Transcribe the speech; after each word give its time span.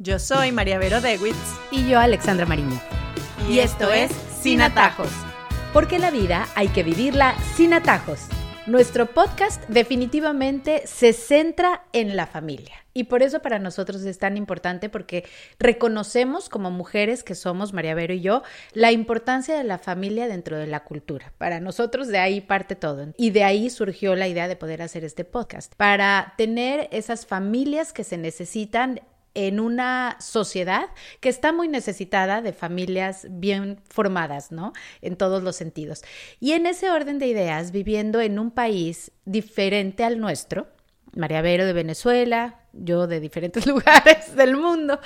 Yo 0.00 0.20
soy 0.20 0.52
María 0.52 0.78
Vero 0.78 1.00
Dewitz. 1.00 1.34
Y 1.72 1.88
yo, 1.88 1.98
Alexandra 1.98 2.46
Mariño. 2.46 2.80
Y, 3.50 3.58
esto 3.58 3.92
es 3.92 4.12
Sin 4.40 4.60
Atajos. 4.60 5.10
Porque 5.72 5.98
la 5.98 6.12
vida 6.12 6.46
hay 6.54 6.68
que 6.68 6.84
vivirla 6.84 7.34
sin 7.56 7.74
atajos. 7.74 8.28
Nuestro 8.66 9.06
podcast 9.06 9.60
definitivamente 9.68 10.82
se 10.86 11.12
centra 11.12 11.82
en 11.92 12.14
la 12.14 12.28
familia. 12.28 12.76
Y 12.94 13.04
por 13.04 13.24
eso 13.24 13.40
para 13.40 13.58
nosotros 13.58 14.04
es 14.04 14.20
tan 14.20 14.36
importante 14.36 14.88
porque 14.88 15.24
reconocemos 15.58 16.48
como 16.48 16.70
mujeres 16.70 17.24
que 17.24 17.34
somos, 17.34 17.72
María 17.72 17.96
Vero 17.96 18.14
y 18.14 18.20
yo, 18.20 18.44
la 18.74 18.92
importancia 18.92 19.56
de 19.56 19.64
la 19.64 19.78
familia 19.78 20.28
dentro 20.28 20.58
de 20.58 20.68
la 20.68 20.84
cultura. 20.84 21.32
Para 21.38 21.58
nosotros 21.58 22.06
de 22.06 22.18
ahí 22.18 22.40
parte 22.40 22.76
todo. 22.76 23.08
Y 23.16 23.30
de 23.30 23.42
ahí 23.42 23.68
surgió 23.68 24.14
la 24.14 24.28
idea 24.28 24.46
de 24.46 24.54
poder 24.54 24.80
hacer 24.80 25.02
este 25.02 25.24
podcast. 25.24 25.74
Para 25.76 26.34
tener 26.38 26.88
esas 26.92 27.26
familias 27.26 27.92
que 27.92 28.04
se 28.04 28.16
necesitan 28.16 29.00
en 29.46 29.60
una 29.60 30.16
sociedad 30.18 30.88
que 31.20 31.28
está 31.28 31.52
muy 31.52 31.68
necesitada 31.68 32.42
de 32.42 32.52
familias 32.52 33.28
bien 33.30 33.78
formadas, 33.88 34.50
¿no? 34.50 34.72
En 35.00 35.16
todos 35.16 35.44
los 35.44 35.54
sentidos. 35.54 36.02
Y 36.40 36.52
en 36.52 36.66
ese 36.66 36.90
orden 36.90 37.20
de 37.20 37.28
ideas, 37.28 37.70
viviendo 37.70 38.20
en 38.20 38.40
un 38.40 38.50
país 38.50 39.12
diferente 39.24 40.02
al 40.02 40.18
nuestro, 40.18 40.66
María 41.14 41.40
Vero 41.40 41.66
de 41.66 41.72
Venezuela, 41.72 42.62
yo 42.72 43.06
de 43.06 43.20
diferentes 43.20 43.64
lugares 43.72 44.34
del 44.34 44.56
mundo, 44.56 44.98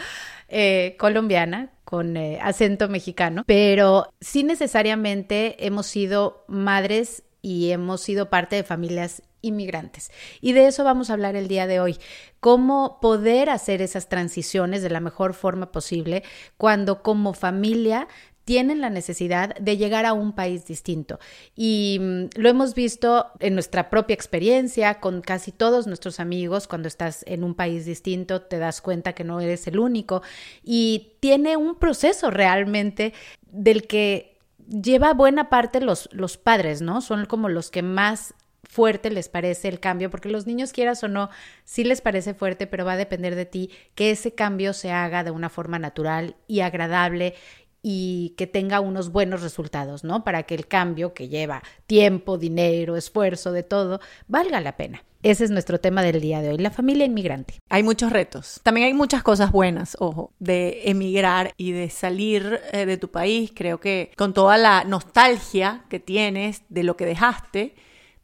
eh, 0.48 0.96
colombiana, 0.98 1.70
con 1.84 2.16
eh, 2.16 2.38
acento 2.40 2.88
mexicano, 2.88 3.44
pero 3.46 4.08
sí 4.18 4.44
necesariamente 4.44 5.66
hemos 5.66 5.86
sido 5.86 6.46
madres 6.48 7.22
y 7.42 7.70
hemos 7.70 8.00
sido 8.00 8.30
parte 8.30 8.56
de 8.56 8.64
familias 8.64 9.22
inmigrantes. 9.42 10.10
Y 10.40 10.52
de 10.52 10.66
eso 10.66 10.84
vamos 10.84 11.10
a 11.10 11.12
hablar 11.12 11.36
el 11.36 11.48
día 11.48 11.66
de 11.66 11.80
hoy, 11.80 11.98
cómo 12.40 12.98
poder 13.00 13.50
hacer 13.50 13.82
esas 13.82 14.08
transiciones 14.08 14.82
de 14.82 14.90
la 14.90 15.00
mejor 15.00 15.34
forma 15.34 15.70
posible 15.70 16.22
cuando 16.56 17.02
como 17.02 17.34
familia 17.34 18.08
tienen 18.44 18.80
la 18.80 18.90
necesidad 18.90 19.54
de 19.56 19.76
llegar 19.76 20.04
a 20.04 20.12
un 20.12 20.32
país 20.32 20.66
distinto. 20.66 21.18
Y 21.54 21.98
mm, 22.00 22.24
lo 22.36 22.48
hemos 22.48 22.74
visto 22.74 23.26
en 23.38 23.54
nuestra 23.54 23.88
propia 23.88 24.14
experiencia 24.14 25.00
con 25.00 25.20
casi 25.20 25.52
todos 25.52 25.86
nuestros 25.86 26.18
amigos. 26.18 26.66
Cuando 26.66 26.88
estás 26.88 27.24
en 27.28 27.44
un 27.44 27.54
país 27.54 27.84
distinto, 27.84 28.42
te 28.42 28.58
das 28.58 28.80
cuenta 28.80 29.12
que 29.12 29.24
no 29.24 29.40
eres 29.40 29.66
el 29.68 29.78
único. 29.78 30.22
Y 30.64 31.16
tiene 31.20 31.56
un 31.56 31.76
proceso 31.76 32.30
realmente 32.30 33.12
del 33.50 33.86
que 33.86 34.38
lleva 34.68 35.14
buena 35.14 35.48
parte 35.48 35.80
los, 35.80 36.08
los 36.12 36.36
padres, 36.36 36.82
¿no? 36.82 37.00
Son 37.00 37.26
como 37.26 37.48
los 37.48 37.70
que 37.70 37.82
más 37.82 38.34
fuerte 38.68 39.10
les 39.10 39.28
parece 39.28 39.68
el 39.68 39.80
cambio, 39.80 40.10
porque 40.10 40.28
los 40.28 40.46
niños 40.46 40.72
quieras 40.72 41.02
o 41.04 41.08
no, 41.08 41.30
sí 41.64 41.84
les 41.84 42.00
parece 42.00 42.34
fuerte, 42.34 42.66
pero 42.66 42.84
va 42.84 42.92
a 42.92 42.96
depender 42.96 43.34
de 43.34 43.46
ti 43.46 43.70
que 43.94 44.10
ese 44.10 44.34
cambio 44.34 44.72
se 44.72 44.90
haga 44.92 45.24
de 45.24 45.30
una 45.30 45.48
forma 45.48 45.78
natural 45.78 46.36
y 46.46 46.60
agradable 46.60 47.34
y 47.82 48.34
que 48.36 48.46
tenga 48.46 48.80
unos 48.80 49.10
buenos 49.10 49.42
resultados, 49.42 50.04
¿no? 50.04 50.22
Para 50.22 50.44
que 50.44 50.54
el 50.54 50.68
cambio 50.68 51.14
que 51.14 51.28
lleva 51.28 51.62
tiempo, 51.86 52.38
dinero, 52.38 52.96
esfuerzo, 52.96 53.50
de 53.50 53.64
todo, 53.64 54.00
valga 54.28 54.60
la 54.60 54.76
pena. 54.76 55.04
Ese 55.24 55.44
es 55.44 55.50
nuestro 55.50 55.78
tema 55.78 56.02
del 56.02 56.20
día 56.20 56.40
de 56.40 56.50
hoy, 56.50 56.58
la 56.58 56.70
familia 56.70 57.06
inmigrante. 57.06 57.54
Hay 57.68 57.82
muchos 57.82 58.12
retos. 58.12 58.60
También 58.64 58.86
hay 58.86 58.94
muchas 58.94 59.22
cosas 59.22 59.52
buenas, 59.52 59.96
ojo, 60.00 60.32
de 60.40 60.82
emigrar 60.90 61.52
y 61.56 61.72
de 61.72 61.90
salir 61.90 62.60
eh, 62.72 62.86
de 62.86 62.96
tu 62.96 63.10
país. 63.10 63.52
Creo 63.54 63.78
que 63.78 64.12
con 64.16 64.32
toda 64.32 64.56
la 64.58 64.84
nostalgia 64.84 65.84
que 65.88 66.00
tienes 66.00 66.62
de 66.70 66.82
lo 66.82 66.96
que 66.96 67.06
dejaste, 67.06 67.74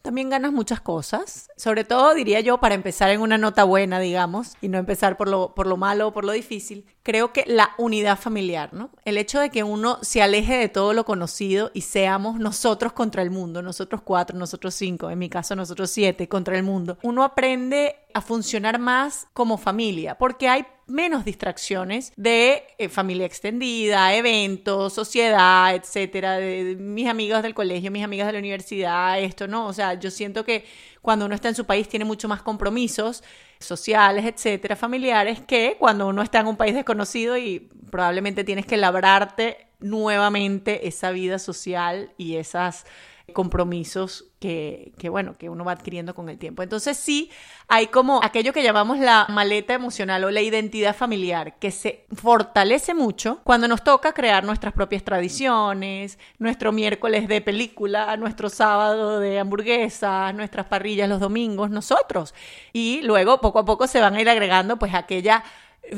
también 0.08 0.30
ganas 0.30 0.52
muchas 0.52 0.80
cosas. 0.80 1.50
Sobre 1.58 1.84
todo, 1.84 2.14
diría 2.14 2.40
yo, 2.40 2.56
para 2.60 2.74
empezar 2.74 3.10
en 3.10 3.20
una 3.20 3.36
nota 3.36 3.64
buena, 3.64 4.00
digamos, 4.00 4.56
y 4.62 4.68
no 4.68 4.78
empezar 4.78 5.18
por 5.18 5.28
lo, 5.28 5.54
por 5.54 5.66
lo 5.66 5.76
malo 5.76 6.08
o 6.08 6.12
por 6.14 6.24
lo 6.24 6.32
difícil, 6.32 6.86
creo 7.08 7.32
que 7.32 7.44
la 7.46 7.70
unidad 7.78 8.18
familiar, 8.18 8.74
¿no? 8.74 8.90
El 9.06 9.16
hecho 9.16 9.40
de 9.40 9.48
que 9.48 9.62
uno 9.62 9.98
se 10.02 10.20
aleje 10.20 10.58
de 10.58 10.68
todo 10.68 10.92
lo 10.92 11.06
conocido 11.06 11.70
y 11.72 11.80
seamos 11.80 12.38
nosotros 12.38 12.92
contra 12.92 13.22
el 13.22 13.30
mundo, 13.30 13.62
nosotros 13.62 14.02
cuatro, 14.02 14.36
nosotros 14.36 14.74
cinco, 14.74 15.08
en 15.08 15.18
mi 15.18 15.30
caso 15.30 15.56
nosotros 15.56 15.90
siete, 15.90 16.28
contra 16.28 16.54
el 16.54 16.64
mundo. 16.64 16.98
Uno 17.02 17.24
aprende 17.24 17.96
a 18.12 18.20
funcionar 18.20 18.78
más 18.78 19.26
como 19.32 19.56
familia, 19.56 20.18
porque 20.18 20.50
hay 20.50 20.66
menos 20.86 21.24
distracciones 21.24 22.12
de 22.14 22.64
eh, 22.76 22.90
familia 22.90 23.24
extendida, 23.24 24.14
eventos, 24.14 24.92
sociedad, 24.92 25.74
etcétera, 25.74 26.34
de, 26.34 26.76
mis 26.78 27.08
amigas 27.08 27.42
del 27.42 27.54
colegio, 27.54 27.90
mis 27.90 28.04
amigas 28.04 28.26
de 28.26 28.34
la 28.34 28.38
universidad, 28.38 29.18
esto, 29.18 29.48
¿no? 29.48 29.66
O 29.66 29.72
sea, 29.72 29.94
yo 29.94 30.10
siento 30.10 30.44
que 30.44 30.66
cuando 31.00 31.24
uno 31.24 31.34
está 31.34 31.48
en 31.48 31.54
su 31.54 31.64
país 31.64 31.88
tiene 31.88 32.04
mucho 32.04 32.28
más 32.28 32.42
compromisos 32.42 33.22
sociales, 33.58 34.24
etcétera, 34.24 34.76
familiares, 34.76 35.40
que 35.40 35.76
cuando 35.78 36.06
uno 36.08 36.22
está 36.22 36.40
en 36.40 36.46
un 36.46 36.56
país 36.56 36.74
desconocido 36.74 37.36
y 37.36 37.68
probablemente 37.90 38.44
tienes 38.44 38.66
que 38.66 38.76
labrarte 38.76 39.68
nuevamente 39.80 40.88
esa 40.88 41.10
vida 41.10 41.38
social 41.38 42.12
y 42.16 42.36
esas 42.36 42.84
compromisos 43.32 44.24
que, 44.38 44.92
que, 44.98 45.08
bueno, 45.08 45.36
que 45.36 45.48
uno 45.48 45.64
va 45.64 45.72
adquiriendo 45.72 46.14
con 46.14 46.28
el 46.28 46.38
tiempo. 46.38 46.62
Entonces 46.62 46.96
sí, 46.96 47.30
hay 47.66 47.88
como 47.88 48.20
aquello 48.22 48.52
que 48.52 48.62
llamamos 48.62 48.98
la 48.98 49.26
maleta 49.28 49.74
emocional 49.74 50.24
o 50.24 50.30
la 50.30 50.40
identidad 50.40 50.94
familiar, 50.94 51.58
que 51.58 51.70
se 51.70 52.06
fortalece 52.14 52.94
mucho 52.94 53.40
cuando 53.44 53.68
nos 53.68 53.82
toca 53.82 54.12
crear 54.12 54.44
nuestras 54.44 54.72
propias 54.72 55.02
tradiciones, 55.02 56.18
nuestro 56.38 56.72
miércoles 56.72 57.28
de 57.28 57.40
película, 57.40 58.16
nuestro 58.16 58.48
sábado 58.48 59.20
de 59.20 59.38
hamburguesas, 59.38 60.34
nuestras 60.34 60.66
parrillas 60.66 61.08
los 61.08 61.20
domingos, 61.20 61.70
nosotros. 61.70 62.34
Y 62.72 63.00
luego 63.02 63.40
poco 63.40 63.58
a 63.60 63.64
poco 63.64 63.86
se 63.86 64.00
van 64.00 64.14
a 64.14 64.20
ir 64.20 64.28
agregando 64.28 64.78
pues 64.78 64.94
aquella 64.94 65.44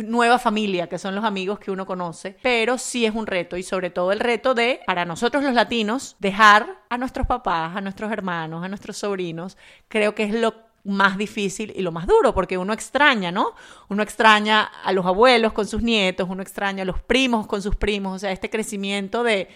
nueva 0.05 0.39
familia, 0.39 0.89
que 0.89 0.99
son 0.99 1.15
los 1.15 1.25
amigos 1.25 1.59
que 1.59 1.71
uno 1.71 1.87
conoce, 1.87 2.37
pero 2.43 2.79
sí 2.79 3.07
es 3.07 3.15
un 3.15 3.27
reto 3.27 3.57
y 3.57 3.63
sobre 3.63 3.91
todo 3.91 4.13
el 4.13 4.21
reto 4.21 4.55
de, 4.55 4.81
para 4.87 5.05
nosotros 5.05 5.43
los 5.43 5.55
latinos, 5.55 6.17
dejar 6.19 6.79
a 6.89 6.99
nuestros 6.99 7.27
papás, 7.27 7.77
a 7.77 7.81
nuestros 7.81 8.13
hermanos, 8.13 8.65
a 8.65 8.69
nuestros 8.69 8.99
sobrinos, 8.99 9.57
creo 9.89 10.15
que 10.15 10.25
es 10.25 10.35
lo 10.35 10.55
más 10.85 11.19
difícil 11.19 11.73
y 11.77 11.83
lo 11.83 11.93
más 11.93 12.07
duro, 12.07 12.35
porque 12.35 12.59
uno 12.59 12.73
extraña, 12.73 13.31
¿no? 13.31 13.55
Uno 13.89 14.03
extraña 14.03 14.63
a 14.63 14.93
los 14.93 15.05
abuelos 15.07 15.53
con 15.53 15.67
sus 15.67 15.83
nietos, 15.83 16.29
uno 16.31 16.43
extraña 16.43 16.83
a 16.83 16.87
los 16.87 17.01
primos 17.01 17.47
con 17.47 17.63
sus 17.63 17.77
primos, 17.77 18.17
o 18.17 18.19
sea, 18.19 18.33
este 18.33 18.51
crecimiento 18.51 19.23
de 19.23 19.49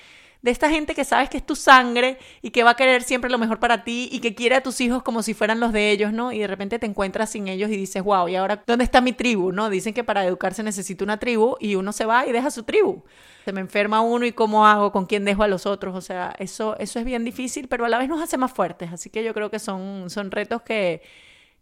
de 0.45 0.51
esta 0.51 0.69
gente 0.69 0.95
que 0.95 1.05
sabes 1.05 1.31
que 1.31 1.39
es 1.39 1.47
tu 1.47 1.57
sangre 1.57 2.19
y 2.43 2.51
que 2.51 2.65
va 2.65 2.73
a 2.73 2.77
querer 2.77 3.03
siempre 3.03 3.31
lo 3.31 3.39
mejor 3.39 3.59
para 3.59 3.83
ti 3.83 4.11
y 4.13 4.21
que 4.21 4.35
quiere 4.35 4.57
a 4.57 4.63
tus 4.63 4.79
hijos 4.83 5.03
como 5.03 5.23
si 5.23 5.33
fueran 5.33 5.59
los 5.59 5.73
de 5.73 5.91
ellos, 5.91 6.13
¿no? 6.13 6.33
Y 6.33 6.39
de 6.41 6.47
repente 6.47 6.79
te 6.79 6.85
encuentras 6.85 7.31
sin 7.31 7.49
ellos 7.49 7.71
y 7.71 7.79
dices, 7.79 8.03
wow, 8.03 8.29
¿y 8.29 8.37
ahora 8.37 8.63
dónde 8.67 8.85
está 8.85 9.01
mi 9.01 9.15
tribu, 9.15 9.53
no? 9.53 9.71
Dicen 9.71 9.95
que 9.95 10.05
para 10.05 10.23
educarse 10.27 10.63
necesita 10.63 11.03
una 11.03 11.19
tribu 11.19 11.57
y 11.61 11.77
uno 11.77 11.95
se 11.95 12.05
va 12.05 12.27
y 12.27 12.33
deja 12.33 12.51
su 12.51 12.65
tribu. 12.65 13.05
Se 13.47 13.53
me 13.55 13.63
enferma 13.63 14.03
uno 14.03 14.27
y 14.27 14.33
cómo 14.33 14.67
hago, 14.67 14.93
con 14.93 15.07
quién 15.07 15.25
dejo 15.25 15.45
a 15.45 15.49
los 15.49 15.65
otros, 15.65 15.97
o 15.97 16.03
sea, 16.03 16.35
eso, 16.39 16.77
eso 16.79 16.99
es 16.99 17.07
bien 17.07 17.25
difícil, 17.25 17.67
pero 17.67 17.87
a 17.87 17.89
la 17.89 17.99
vez 17.99 18.11
nos 18.11 18.23
hace 18.23 18.37
más 18.37 18.53
fuertes, 18.53 18.93
así 18.93 19.09
que 19.09 19.25
yo 19.25 19.33
creo 19.33 19.51
que 19.51 19.59
son, 19.59 20.11
son 20.11 20.31
retos 20.31 20.61
que 20.61 21.01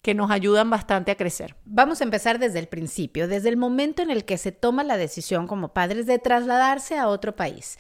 que 0.02 0.14
nos 0.14 0.32
ayudan 0.32 0.68
bastante 0.68 1.12
a 1.12 1.16
crecer. 1.16 1.54
Vamos 1.64 2.00
a 2.00 2.04
empezar 2.04 2.40
desde 2.40 2.58
el 2.58 2.66
principio, 2.66 3.28
desde 3.28 3.48
el 3.48 3.56
momento 3.56 4.02
en 4.02 4.10
el 4.10 4.24
que 4.24 4.36
se 4.36 4.50
toma 4.50 4.82
la 4.82 4.96
decisión 4.96 5.46
como 5.46 5.72
padres 5.72 6.06
de 6.06 6.18
trasladarse 6.18 6.98
a 6.98 7.06
otro 7.06 7.36
país. 7.36 7.78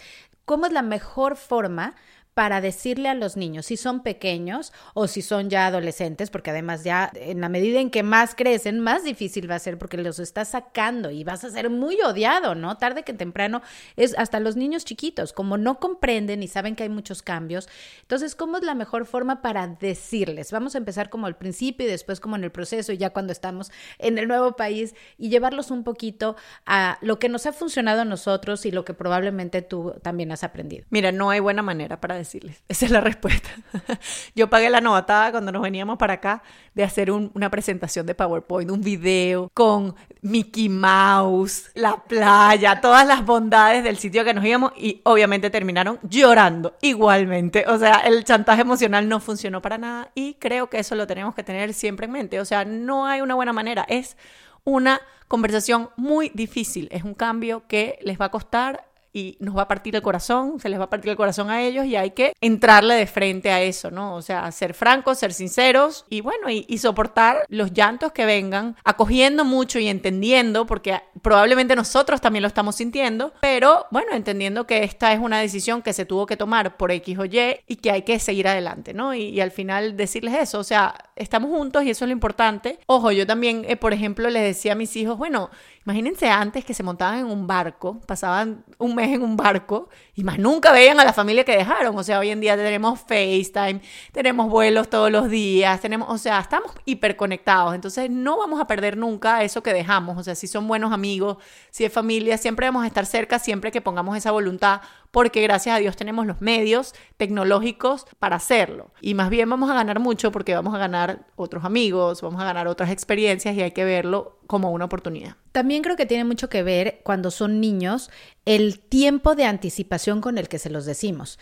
¿Cómo 0.52 0.66
es 0.66 0.72
la 0.74 0.82
mejor 0.82 1.36
forma 1.36 1.94
para 2.34 2.60
decirle 2.60 3.08
a 3.08 3.14
los 3.14 3.36
niños 3.36 3.66
si 3.66 3.76
son 3.76 4.02
pequeños 4.02 4.72
o 4.94 5.06
si 5.06 5.22
son 5.22 5.50
ya 5.50 5.66
adolescentes, 5.66 6.30
porque 6.30 6.50
además 6.50 6.84
ya 6.84 7.10
en 7.14 7.40
la 7.40 7.48
medida 7.48 7.80
en 7.80 7.90
que 7.90 8.02
más 8.02 8.34
crecen, 8.34 8.80
más 8.80 9.04
difícil 9.04 9.50
va 9.50 9.56
a 9.56 9.58
ser 9.58 9.78
porque 9.78 9.98
los 9.98 10.18
estás 10.18 10.48
sacando 10.48 11.10
y 11.10 11.24
vas 11.24 11.44
a 11.44 11.50
ser 11.50 11.68
muy 11.70 12.00
odiado, 12.00 12.54
¿no? 12.54 12.76
Tarde 12.78 13.02
que 13.02 13.12
temprano 13.12 13.62
es 13.96 14.16
hasta 14.16 14.40
los 14.40 14.56
niños 14.56 14.84
chiquitos, 14.84 15.32
como 15.32 15.58
no 15.58 15.78
comprenden 15.78 16.42
y 16.42 16.48
saben 16.48 16.74
que 16.74 16.84
hay 16.84 16.88
muchos 16.88 17.22
cambios. 17.22 17.68
Entonces, 18.02 18.34
¿cómo 18.34 18.56
es 18.56 18.62
la 18.62 18.74
mejor 18.74 19.06
forma 19.06 19.42
para 19.42 19.66
decirles? 19.66 20.52
Vamos 20.52 20.74
a 20.74 20.78
empezar 20.78 21.10
como 21.10 21.26
al 21.26 21.36
principio 21.36 21.86
y 21.86 21.90
después 21.90 22.20
como 22.20 22.36
en 22.36 22.44
el 22.44 22.52
proceso, 22.52 22.92
ya 22.92 23.10
cuando 23.10 23.32
estamos 23.32 23.70
en 23.98 24.18
el 24.18 24.28
nuevo 24.28 24.56
país 24.56 24.94
y 25.18 25.28
llevarlos 25.28 25.70
un 25.70 25.84
poquito 25.84 26.36
a 26.66 26.98
lo 27.02 27.18
que 27.18 27.28
nos 27.28 27.46
ha 27.46 27.52
funcionado 27.52 28.02
a 28.02 28.04
nosotros 28.04 28.64
y 28.64 28.70
lo 28.70 28.84
que 28.84 28.94
probablemente 28.94 29.62
tú 29.62 29.94
también 30.02 30.32
has 30.32 30.44
aprendido. 30.44 30.86
Mira, 30.90 31.12
no 31.12 31.30
hay 31.30 31.40
buena 31.40 31.62
manera 31.62 32.00
para 32.00 32.21
decirles. 32.22 32.62
Esa 32.68 32.86
es 32.86 32.90
la 32.90 33.00
respuesta. 33.00 33.50
Yo 34.34 34.48
pagué 34.48 34.70
la 34.70 34.80
nota 34.80 35.28
cuando 35.30 35.52
nos 35.52 35.62
veníamos 35.62 35.98
para 35.98 36.14
acá 36.14 36.42
de 36.74 36.84
hacer 36.84 37.10
una 37.10 37.50
presentación 37.50 38.06
de 38.06 38.14
PowerPoint, 38.14 38.70
un 38.70 38.80
video 38.80 39.50
con 39.52 39.94
Mickey 40.22 40.68
Mouse, 40.68 41.70
la 41.74 41.96
playa, 41.96 42.80
todas 42.80 43.06
las 43.06 43.24
bondades 43.24 43.84
del 43.84 43.98
sitio 43.98 44.24
que 44.24 44.34
nos 44.34 44.44
íbamos 44.44 44.72
y 44.76 45.00
obviamente 45.04 45.50
terminaron 45.50 45.98
llorando 46.02 46.76
igualmente. 46.80 47.64
O 47.68 47.78
sea, 47.78 47.96
el 48.06 48.24
chantaje 48.24 48.62
emocional 48.62 49.08
no 49.08 49.20
funcionó 49.20 49.60
para 49.60 49.78
nada 49.78 50.10
y 50.14 50.34
creo 50.34 50.70
que 50.70 50.78
eso 50.78 50.94
lo 50.94 51.06
tenemos 51.06 51.34
que 51.34 51.42
tener 51.42 51.74
siempre 51.74 52.06
en 52.06 52.12
mente. 52.12 52.40
O 52.40 52.44
sea, 52.44 52.64
no 52.64 53.06
hay 53.06 53.20
una 53.20 53.34
buena 53.34 53.52
manera. 53.52 53.84
Es 53.88 54.16
una 54.64 55.00
conversación 55.28 55.90
muy 55.96 56.30
difícil. 56.34 56.88
Es 56.90 57.04
un 57.04 57.14
cambio 57.14 57.64
que 57.66 57.98
les 58.02 58.20
va 58.20 58.26
a 58.26 58.30
costar 58.30 58.91
y 59.12 59.36
nos 59.40 59.56
va 59.56 59.62
a 59.62 59.68
partir 59.68 59.94
el 59.94 60.02
corazón, 60.02 60.58
se 60.58 60.68
les 60.68 60.78
va 60.80 60.84
a 60.84 60.90
partir 60.90 61.10
el 61.10 61.16
corazón 61.16 61.50
a 61.50 61.62
ellos 61.62 61.84
y 61.84 61.96
hay 61.96 62.12
que 62.12 62.32
entrarle 62.40 62.94
de 62.94 63.06
frente 63.06 63.50
a 63.50 63.60
eso, 63.60 63.90
¿no? 63.90 64.14
O 64.14 64.22
sea, 64.22 64.50
ser 64.52 64.74
francos, 64.74 65.18
ser 65.18 65.32
sinceros 65.32 66.06
y 66.08 66.20
bueno, 66.20 66.48
y, 66.50 66.78
soportar 66.82 67.44
los 67.48 67.72
llantos 67.72 68.10
que 68.10 68.26
vengan, 68.26 68.76
acogiendo 68.82 69.44
mucho 69.44 69.78
y 69.78 69.86
entendiendo, 69.86 70.66
porque 70.66 71.00
probablemente 71.20 71.76
nosotros 71.76 72.20
también 72.20 72.42
lo 72.42 72.48
estamos 72.48 72.74
sintiendo, 72.74 73.32
pero 73.40 73.86
bueno, 73.92 74.14
entendiendo 74.14 74.66
que 74.66 74.82
esta 74.82 75.12
es 75.12 75.20
una 75.20 75.38
decisión 75.38 75.80
que 75.80 75.92
se 75.92 76.06
tuvo 76.06 76.26
que 76.26 76.36
tomar 76.36 76.76
por 76.76 76.90
X 76.90 77.18
o 77.18 77.24
Y 77.24 77.38
y 77.68 77.76
que 77.76 77.92
hay 77.92 78.02
que 78.02 78.18
seguir 78.18 78.48
adelante, 78.48 78.94
¿no? 78.94 79.14
Y, 79.14 79.26
y 79.26 79.40
al 79.40 79.52
final 79.52 79.96
decirles 79.96 80.34
eso, 80.34 80.58
o 80.58 80.64
sea, 80.64 80.92
estamos 81.22 81.50
juntos 81.50 81.84
y 81.84 81.90
eso 81.90 82.04
es 82.04 82.08
lo 82.08 82.12
importante. 82.12 82.78
Ojo, 82.86 83.12
yo 83.12 83.26
también, 83.26 83.64
eh, 83.68 83.76
por 83.76 83.92
ejemplo, 83.92 84.28
les 84.28 84.42
decía 84.42 84.72
a 84.72 84.74
mis 84.74 84.94
hijos, 84.96 85.16
bueno, 85.16 85.50
imagínense 85.84 86.28
antes 86.28 86.64
que 86.64 86.74
se 86.74 86.82
montaban 86.82 87.20
en 87.20 87.26
un 87.26 87.46
barco, 87.46 88.00
pasaban 88.06 88.64
un 88.78 88.94
mes 88.94 89.14
en 89.14 89.22
un 89.22 89.36
barco 89.36 89.88
y 90.14 90.24
más 90.24 90.38
nunca 90.38 90.72
veían 90.72 91.00
a 91.00 91.04
la 91.04 91.12
familia 91.12 91.44
que 91.44 91.56
dejaron. 91.56 91.96
O 91.96 92.02
sea, 92.02 92.18
hoy 92.18 92.30
en 92.30 92.40
día 92.40 92.56
tenemos 92.56 93.00
FaceTime, 93.00 93.80
tenemos 94.12 94.48
vuelos 94.48 94.88
todos 94.90 95.10
los 95.10 95.28
días, 95.28 95.80
tenemos, 95.80 96.08
o 96.10 96.18
sea, 96.18 96.40
estamos 96.40 96.72
hiperconectados. 96.84 97.74
Entonces 97.74 98.10
no 98.10 98.38
vamos 98.38 98.60
a 98.60 98.66
perder 98.66 98.96
nunca 98.96 99.42
eso 99.42 99.62
que 99.62 99.72
dejamos. 99.72 100.18
O 100.18 100.22
sea, 100.22 100.34
si 100.34 100.46
son 100.46 100.68
buenos 100.68 100.92
amigos, 100.92 101.38
si 101.70 101.84
es 101.84 101.92
familia, 101.92 102.38
siempre 102.38 102.66
vamos 102.66 102.84
a 102.84 102.86
estar 102.86 103.06
cerca, 103.06 103.38
siempre 103.38 103.70
que 103.70 103.80
pongamos 103.80 104.16
esa 104.16 104.30
voluntad 104.30 104.82
porque 105.12 105.42
gracias 105.42 105.76
a 105.76 105.78
Dios 105.78 105.94
tenemos 105.94 106.26
los 106.26 106.40
medios 106.40 106.94
tecnológicos 107.18 108.06
para 108.18 108.36
hacerlo. 108.36 108.92
Y 109.00 109.14
más 109.14 109.30
bien 109.30 109.48
vamos 109.48 109.70
a 109.70 109.74
ganar 109.74 110.00
mucho 110.00 110.32
porque 110.32 110.54
vamos 110.54 110.74
a 110.74 110.78
ganar 110.78 111.26
otros 111.36 111.64
amigos, 111.64 112.22
vamos 112.22 112.42
a 112.42 112.46
ganar 112.46 112.66
otras 112.66 112.90
experiencias 112.90 113.54
y 113.54 113.62
hay 113.62 113.70
que 113.72 113.84
verlo 113.84 114.38
como 114.46 114.72
una 114.72 114.86
oportunidad. 114.86 115.36
También 115.52 115.82
creo 115.82 115.96
que 115.96 116.06
tiene 116.06 116.24
mucho 116.24 116.48
que 116.48 116.62
ver 116.62 117.02
cuando 117.04 117.30
son 117.30 117.60
niños 117.60 118.10
el 118.46 118.80
tiempo 118.80 119.34
de 119.34 119.44
anticipación 119.44 120.20
con 120.20 120.38
el 120.38 120.48
que 120.48 120.58
se 120.58 120.70
los 120.70 120.86
decimos 120.86 121.38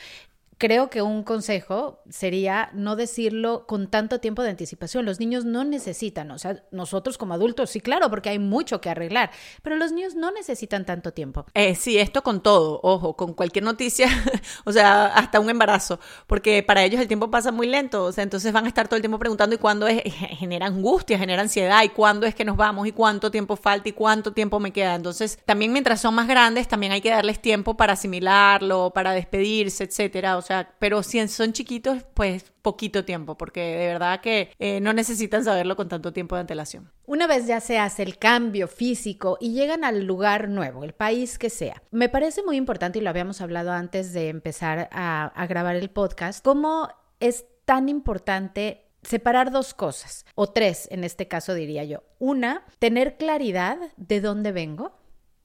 creo 0.60 0.90
que 0.90 1.00
un 1.00 1.24
consejo 1.24 2.02
sería 2.10 2.68
no 2.74 2.94
decirlo 2.94 3.66
con 3.66 3.88
tanto 3.88 4.20
tiempo 4.20 4.42
de 4.42 4.50
anticipación. 4.50 5.06
Los 5.06 5.18
niños 5.18 5.46
no 5.46 5.64
necesitan, 5.64 6.30
o 6.30 6.38
sea, 6.38 6.62
nosotros 6.70 7.16
como 7.16 7.32
adultos, 7.32 7.70
sí, 7.70 7.80
claro, 7.80 8.10
porque 8.10 8.28
hay 8.28 8.38
mucho 8.38 8.78
que 8.80 8.90
arreglar, 8.90 9.30
pero 9.62 9.76
los 9.76 9.90
niños 9.90 10.14
no 10.14 10.30
necesitan 10.30 10.84
tanto 10.84 11.12
tiempo. 11.12 11.46
Eh, 11.54 11.74
sí, 11.74 11.98
esto 11.98 12.22
con 12.22 12.42
todo, 12.42 12.78
ojo, 12.82 13.16
con 13.16 13.32
cualquier 13.32 13.64
noticia, 13.64 14.06
o 14.64 14.72
sea, 14.72 15.06
hasta 15.06 15.40
un 15.40 15.48
embarazo, 15.48 15.98
porque 16.26 16.62
para 16.62 16.84
ellos 16.84 17.00
el 17.00 17.08
tiempo 17.08 17.30
pasa 17.30 17.50
muy 17.52 17.66
lento, 17.66 18.04
o 18.04 18.12
sea, 18.12 18.22
entonces 18.22 18.52
van 18.52 18.66
a 18.66 18.68
estar 18.68 18.86
todo 18.86 18.96
el 18.96 19.02
tiempo 19.02 19.18
preguntando 19.18 19.56
y 19.56 19.58
cuándo 19.58 19.88
es, 19.88 20.02
genera 20.04 20.66
angustia, 20.66 21.18
genera 21.18 21.40
ansiedad, 21.40 21.82
y 21.84 21.88
cuándo 21.88 22.26
es 22.26 22.34
que 22.34 22.44
nos 22.44 22.58
vamos, 22.58 22.86
y 22.86 22.92
cuánto 22.92 23.30
tiempo 23.30 23.56
falta, 23.56 23.88
y 23.88 23.92
cuánto 23.92 24.34
tiempo 24.34 24.60
me 24.60 24.74
queda. 24.74 24.94
Entonces, 24.94 25.38
también 25.46 25.72
mientras 25.72 26.02
son 26.02 26.14
más 26.14 26.28
grandes, 26.28 26.68
también 26.68 26.92
hay 26.92 27.00
que 27.00 27.08
darles 27.08 27.40
tiempo 27.40 27.78
para 27.78 27.94
asimilarlo, 27.94 28.90
para 28.94 29.12
despedirse, 29.12 29.84
etcétera. 29.84 30.36
O 30.36 30.42
sea, 30.42 30.49
pero 30.78 31.02
si 31.02 31.26
son 31.28 31.52
chiquitos, 31.52 32.04
pues 32.14 32.52
poquito 32.62 33.04
tiempo, 33.04 33.36
porque 33.36 33.60
de 33.60 33.86
verdad 33.86 34.20
que 34.20 34.52
eh, 34.58 34.80
no 34.80 34.92
necesitan 34.92 35.44
saberlo 35.44 35.76
con 35.76 35.88
tanto 35.88 36.12
tiempo 36.12 36.34
de 36.34 36.42
antelación. 36.42 36.92
Una 37.06 37.26
vez 37.26 37.46
ya 37.46 37.60
se 37.60 37.78
hace 37.78 38.02
el 38.02 38.18
cambio 38.18 38.68
físico 38.68 39.38
y 39.40 39.52
llegan 39.52 39.84
al 39.84 40.04
lugar 40.04 40.48
nuevo, 40.48 40.84
el 40.84 40.92
país 40.92 41.38
que 41.38 41.50
sea, 41.50 41.82
me 41.90 42.08
parece 42.08 42.42
muy 42.42 42.56
importante, 42.56 42.98
y 42.98 43.02
lo 43.02 43.10
habíamos 43.10 43.40
hablado 43.40 43.72
antes 43.72 44.12
de 44.12 44.28
empezar 44.28 44.88
a, 44.92 45.26
a 45.26 45.46
grabar 45.46 45.76
el 45.76 45.90
podcast, 45.90 46.44
cómo 46.44 46.88
es 47.20 47.44
tan 47.64 47.88
importante 47.88 48.86
separar 49.02 49.50
dos 49.50 49.74
cosas, 49.74 50.26
o 50.34 50.48
tres 50.48 50.88
en 50.90 51.04
este 51.04 51.28
caso 51.28 51.54
diría 51.54 51.84
yo. 51.84 52.02
Una, 52.18 52.64
tener 52.78 53.16
claridad 53.16 53.78
de 53.96 54.20
dónde 54.20 54.52
vengo. 54.52 54.92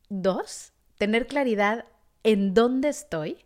Dos, 0.10 0.74
tener 0.98 1.28
claridad 1.28 1.86
en 2.24 2.54
dónde 2.54 2.90
estoy. 2.90 3.46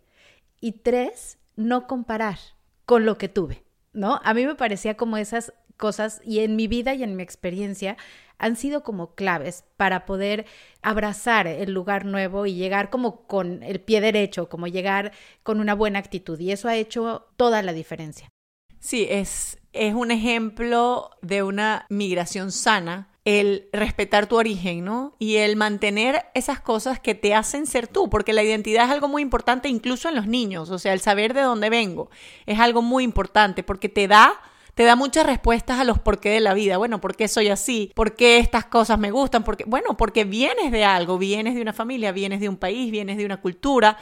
Y 0.60 0.74
tres, 0.74 1.38
no 1.60 1.88
comparar 1.88 2.40
con 2.86 3.06
lo 3.06 3.18
que 3.18 3.30
tuve, 3.30 3.66
¿no? 3.92 4.22
A 4.24 4.34
mí 4.34 4.46
me 4.46 4.56
parecía 4.56 4.96
como 4.96 5.18
esas 5.18 5.54
cosas 5.78 6.22
y 6.24 6.40
en 6.40 6.56
mi 6.56 6.68
vida 6.68 6.94
y 6.94 7.04
en 7.04 7.16
mi 7.16 7.22
experiencia 7.22 7.98
han 8.38 8.56
sido 8.56 8.82
como 8.82 9.14
claves 9.16 9.66
para 9.76 10.06
poder 10.06 10.46
abrazar 10.82 11.48
el 11.48 11.74
lugar 11.74 12.06
nuevo 12.06 12.46
y 12.46 12.56
llegar 12.56 12.90
como 12.90 13.28
con 13.28 13.62
el 13.64 13.82
pie 13.82 14.00
derecho, 14.00 14.48
como 14.48 14.68
llegar 14.68 15.12
con 15.44 15.60
una 15.60 15.76
buena 15.76 16.00
actitud 16.00 16.40
y 16.40 16.52
eso 16.52 16.70
ha 16.70 16.78
hecho 16.78 17.28
toda 17.36 17.62
la 17.62 17.74
diferencia. 17.74 18.30
Sí, 18.80 19.08
es, 19.10 19.60
es 19.74 19.94
un 19.94 20.12
ejemplo 20.12 21.12
de 21.22 21.44
una 21.44 21.86
migración 21.90 22.54
sana 22.54 23.10
el 23.30 23.70
respetar 23.72 24.26
tu 24.26 24.38
origen, 24.38 24.84
¿no? 24.84 25.14
Y 25.20 25.36
el 25.36 25.56
mantener 25.56 26.26
esas 26.34 26.60
cosas 26.60 27.00
que 27.00 27.14
te 27.14 27.36
hacen 27.36 27.68
ser 27.68 27.88
tú, 27.88 28.10
porque 28.10 28.34
la 28.34 28.42
identidad 28.42 28.86
es 28.86 28.92
algo 28.92 29.08
muy 29.08 29.22
importante 29.22 29.70
incluso 29.70 30.10
en 30.10 30.16
los 30.16 30.26
niños, 30.26 30.72
o 30.72 30.80
sea, 30.80 30.94
el 30.94 31.00
saber 31.00 31.36
de 31.36 31.42
dónde 31.42 31.70
vengo 31.70 32.10
es 32.48 32.60
algo 32.60 32.82
muy 32.82 33.04
importante 33.04 33.62
porque 33.62 33.88
te 33.88 34.08
da 34.08 34.34
te 34.74 34.86
da 34.86 34.96
muchas 34.96 35.26
respuestas 35.26 35.78
a 35.78 35.84
los 35.84 36.00
por 36.00 36.22
qué 36.22 36.30
de 36.30 36.40
la 36.40 36.54
vida. 36.54 36.78
Bueno, 36.78 37.02
¿por 37.02 37.14
qué 37.18 37.28
soy 37.28 37.50
así? 37.50 37.92
¿Por 37.96 38.16
qué 38.16 38.38
estas 38.38 38.64
cosas 38.64 38.98
me 38.98 39.12
gustan? 39.12 39.44
Porque, 39.44 39.66
bueno, 39.68 39.98
porque 39.98 40.24
vienes 40.24 40.72
de 40.72 40.86
algo, 40.86 41.18
vienes 41.18 41.56
de 41.56 41.62
una 41.62 41.74
familia, 41.74 42.14
vienes 42.14 42.40
de 42.40 42.48
un 42.48 42.56
país, 42.56 42.90
vienes 42.90 43.18
de 43.18 43.26
una 43.26 43.42
cultura. 43.42 43.98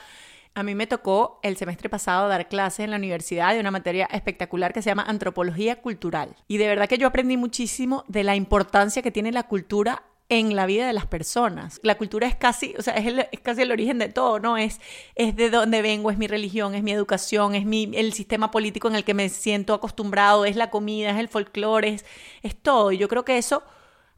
A 0.57 0.63
mí 0.63 0.73
me 0.73 0.87
tocó 0.87 1.39
el 1.43 1.55
semestre 1.55 1.87
pasado 1.87 2.27
dar 2.27 2.49
clases 2.49 2.79
en 2.79 2.89
la 2.89 2.97
universidad 2.97 3.53
de 3.53 3.59
una 3.59 3.69
materia 3.69 4.09
espectacular 4.11 4.73
que 4.73 4.81
se 4.81 4.89
llama 4.89 5.05
antropología 5.07 5.83
cultural. 5.83 6.35
Y 6.47 6.57
de 6.57 6.65
verdad 6.65 6.89
que 6.89 6.97
yo 6.97 7.05
aprendí 7.05 7.37
muchísimo 7.37 8.03
de 8.07 8.23
la 8.23 8.35
importancia 8.35 9.03
que 9.03 9.11
tiene 9.11 9.31
la 9.31 9.43
cultura 9.43 10.01
en 10.29 10.55
la 10.55 10.65
vida 10.65 10.87
de 10.87 10.93
las 10.93 11.05
personas. 11.05 11.79
La 11.83 11.95
cultura 11.95 12.25
es 12.25 12.35
casi, 12.35 12.73
o 12.75 12.81
sea, 12.81 12.95
es, 12.95 13.05
el, 13.05 13.19
es, 13.19 13.39
casi 13.43 13.61
el 13.61 13.71
origen 13.71 13.99
de 13.99 14.09
todo, 14.09 14.39
¿no? 14.39 14.57
Es, 14.57 14.81
es 15.13 15.35
de 15.35 15.51
dónde 15.51 15.83
vengo, 15.83 16.09
es 16.09 16.17
mi 16.17 16.25
religión, 16.25 16.73
es 16.73 16.81
mi 16.81 16.91
educación, 16.91 17.53
es 17.53 17.67
mi, 17.67 17.91
el 17.93 18.13
sistema 18.13 18.49
político 18.49 18.87
en 18.87 18.95
el 18.95 19.03
que 19.03 19.13
me 19.13 19.29
siento 19.29 19.75
acostumbrado, 19.75 20.43
es 20.43 20.55
la 20.55 20.71
comida, 20.71 21.11
es 21.11 21.17
el 21.17 21.27
folclore, 21.27 21.89
es, 21.89 22.05
es 22.41 22.55
todo. 22.55 22.91
Y 22.91 22.97
yo 22.97 23.07
creo 23.07 23.23
que 23.23 23.37
eso 23.37 23.61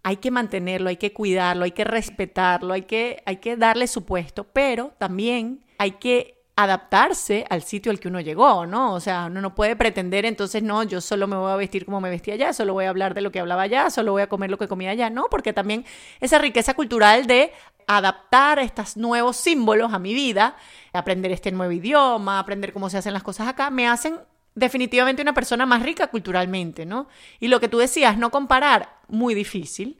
hay 0.03 0.17
que 0.17 0.31
mantenerlo, 0.31 0.89
hay 0.89 0.97
que 0.97 1.13
cuidarlo, 1.13 1.65
hay 1.65 1.71
que 1.71 1.83
respetarlo, 1.83 2.73
hay 2.73 2.83
que, 2.83 3.21
hay 3.25 3.37
que 3.37 3.57
darle 3.57 3.87
su 3.87 4.05
puesto, 4.05 4.45
pero 4.45 4.93
también 4.97 5.65
hay 5.77 5.91
que 5.91 6.39
adaptarse 6.55 7.45
al 7.49 7.63
sitio 7.63 7.89
al 7.89 8.01
que 8.01 8.09
uno 8.09 8.19
llegó, 8.19 8.65
¿no? 8.65 8.93
O 8.93 8.99
sea, 8.99 9.27
uno 9.27 9.39
no 9.39 9.55
puede 9.55 9.77
pretender 9.77 10.25
entonces, 10.25 10.61
no, 10.61 10.83
yo 10.83 10.99
solo 10.99 11.25
me 11.25 11.37
voy 11.37 11.51
a 11.51 11.55
vestir 11.55 11.85
como 11.85 12.01
me 12.01 12.09
vestía 12.09 12.33
allá, 12.33 12.51
solo 12.51 12.73
voy 12.73 12.83
a 12.83 12.89
hablar 12.89 13.13
de 13.13 13.21
lo 13.21 13.31
que 13.31 13.39
hablaba 13.39 13.61
allá, 13.61 13.89
solo 13.89 14.11
voy 14.11 14.23
a 14.23 14.27
comer 14.27 14.49
lo 14.49 14.57
que 14.57 14.67
comía 14.67 14.91
allá, 14.91 15.09
no, 15.09 15.27
porque 15.31 15.53
también 15.53 15.85
esa 16.19 16.37
riqueza 16.37 16.73
cultural 16.73 17.27
de 17.27 17.53
adaptar 17.87 18.59
estos 18.59 18.97
nuevos 18.97 19.37
símbolos 19.37 19.93
a 19.93 19.99
mi 19.99 20.13
vida, 20.13 20.57
aprender 20.91 21.31
este 21.31 21.51
nuevo 21.51 21.71
idioma, 21.71 22.39
aprender 22.39 22.73
cómo 22.73 22.89
se 22.89 22.97
hacen 22.97 23.13
las 23.13 23.23
cosas 23.23 23.47
acá, 23.47 23.69
me 23.69 23.87
hacen 23.87 24.19
definitivamente 24.53 25.21
una 25.21 25.33
persona 25.33 25.65
más 25.65 25.81
rica 25.81 26.07
culturalmente, 26.07 26.85
¿no? 26.85 27.07
Y 27.39 27.47
lo 27.47 27.61
que 27.61 27.69
tú 27.69 27.77
decías, 27.77 28.17
no 28.17 28.31
comparar, 28.31 28.98
muy 29.09 29.33
difícil, 29.33 29.99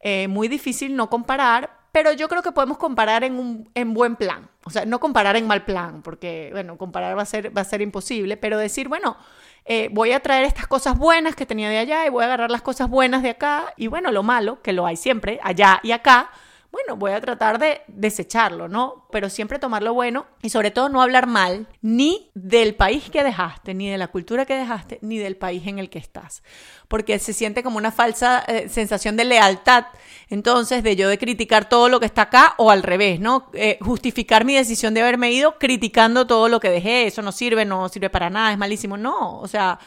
eh, 0.00 0.28
muy 0.28 0.48
difícil 0.48 0.94
no 0.94 1.10
comparar, 1.10 1.78
pero 1.92 2.12
yo 2.12 2.28
creo 2.28 2.42
que 2.42 2.52
podemos 2.52 2.78
comparar 2.78 3.24
en 3.24 3.38
un 3.38 3.70
en 3.74 3.94
buen 3.94 4.16
plan. 4.16 4.50
O 4.64 4.70
sea, 4.70 4.84
no 4.84 5.00
comparar 5.00 5.36
en 5.36 5.46
mal 5.46 5.64
plan, 5.64 6.02
porque, 6.02 6.50
bueno, 6.52 6.76
comparar 6.76 7.16
va 7.16 7.22
a 7.22 7.26
ser, 7.26 7.56
va 7.56 7.62
a 7.62 7.64
ser 7.64 7.80
imposible, 7.80 8.36
pero 8.36 8.58
decir, 8.58 8.88
bueno, 8.88 9.16
eh, 9.64 9.88
voy 9.92 10.12
a 10.12 10.20
traer 10.20 10.44
estas 10.44 10.66
cosas 10.66 10.96
buenas 10.96 11.34
que 11.34 11.46
tenía 11.46 11.68
de 11.68 11.78
allá 11.78 12.06
y 12.06 12.10
voy 12.10 12.22
a 12.22 12.26
agarrar 12.26 12.50
las 12.50 12.62
cosas 12.62 12.88
buenas 12.88 13.22
de 13.22 13.30
acá 13.30 13.74
y, 13.76 13.86
bueno, 13.86 14.12
lo 14.12 14.22
malo, 14.22 14.62
que 14.62 14.72
lo 14.72 14.86
hay 14.86 14.96
siempre, 14.96 15.40
allá 15.42 15.80
y 15.82 15.92
acá, 15.92 16.30
bueno, 16.70 16.96
voy 16.96 17.12
a 17.12 17.20
tratar 17.20 17.58
de 17.58 17.80
desecharlo, 17.86 18.68
¿no? 18.68 19.06
Pero 19.10 19.30
siempre 19.30 19.58
tomar 19.58 19.82
lo 19.82 19.94
bueno 19.94 20.26
y 20.42 20.50
sobre 20.50 20.70
todo 20.70 20.90
no 20.90 21.00
hablar 21.00 21.26
mal 21.26 21.66
ni 21.80 22.30
del 22.34 22.74
país 22.74 23.08
que 23.10 23.24
dejaste, 23.24 23.72
ni 23.72 23.88
de 23.88 23.96
la 23.96 24.08
cultura 24.08 24.44
que 24.44 24.54
dejaste, 24.54 24.98
ni 25.00 25.16
del 25.16 25.36
país 25.36 25.66
en 25.66 25.78
el 25.78 25.88
que 25.88 25.98
estás. 25.98 26.42
Porque 26.86 27.18
se 27.18 27.32
siente 27.32 27.62
como 27.62 27.78
una 27.78 27.90
falsa 27.90 28.44
eh, 28.46 28.68
sensación 28.68 29.16
de 29.16 29.24
lealtad, 29.24 29.86
entonces, 30.28 30.82
de 30.82 30.94
yo 30.94 31.08
de 31.08 31.16
criticar 31.16 31.70
todo 31.70 31.88
lo 31.88 32.00
que 32.00 32.06
está 32.06 32.22
acá 32.22 32.54
o 32.58 32.70
al 32.70 32.82
revés, 32.82 33.18
¿no? 33.18 33.50
Eh, 33.54 33.78
justificar 33.80 34.44
mi 34.44 34.54
decisión 34.54 34.92
de 34.92 35.00
haberme 35.00 35.32
ido 35.32 35.58
criticando 35.58 36.26
todo 36.26 36.50
lo 36.50 36.60
que 36.60 36.68
dejé, 36.68 37.06
eso 37.06 37.22
no 37.22 37.32
sirve, 37.32 37.64
no 37.64 37.88
sirve 37.88 38.10
para 38.10 38.28
nada, 38.28 38.52
es 38.52 38.58
malísimo, 38.58 38.98
no, 38.98 39.40
o 39.40 39.48
sea 39.48 39.78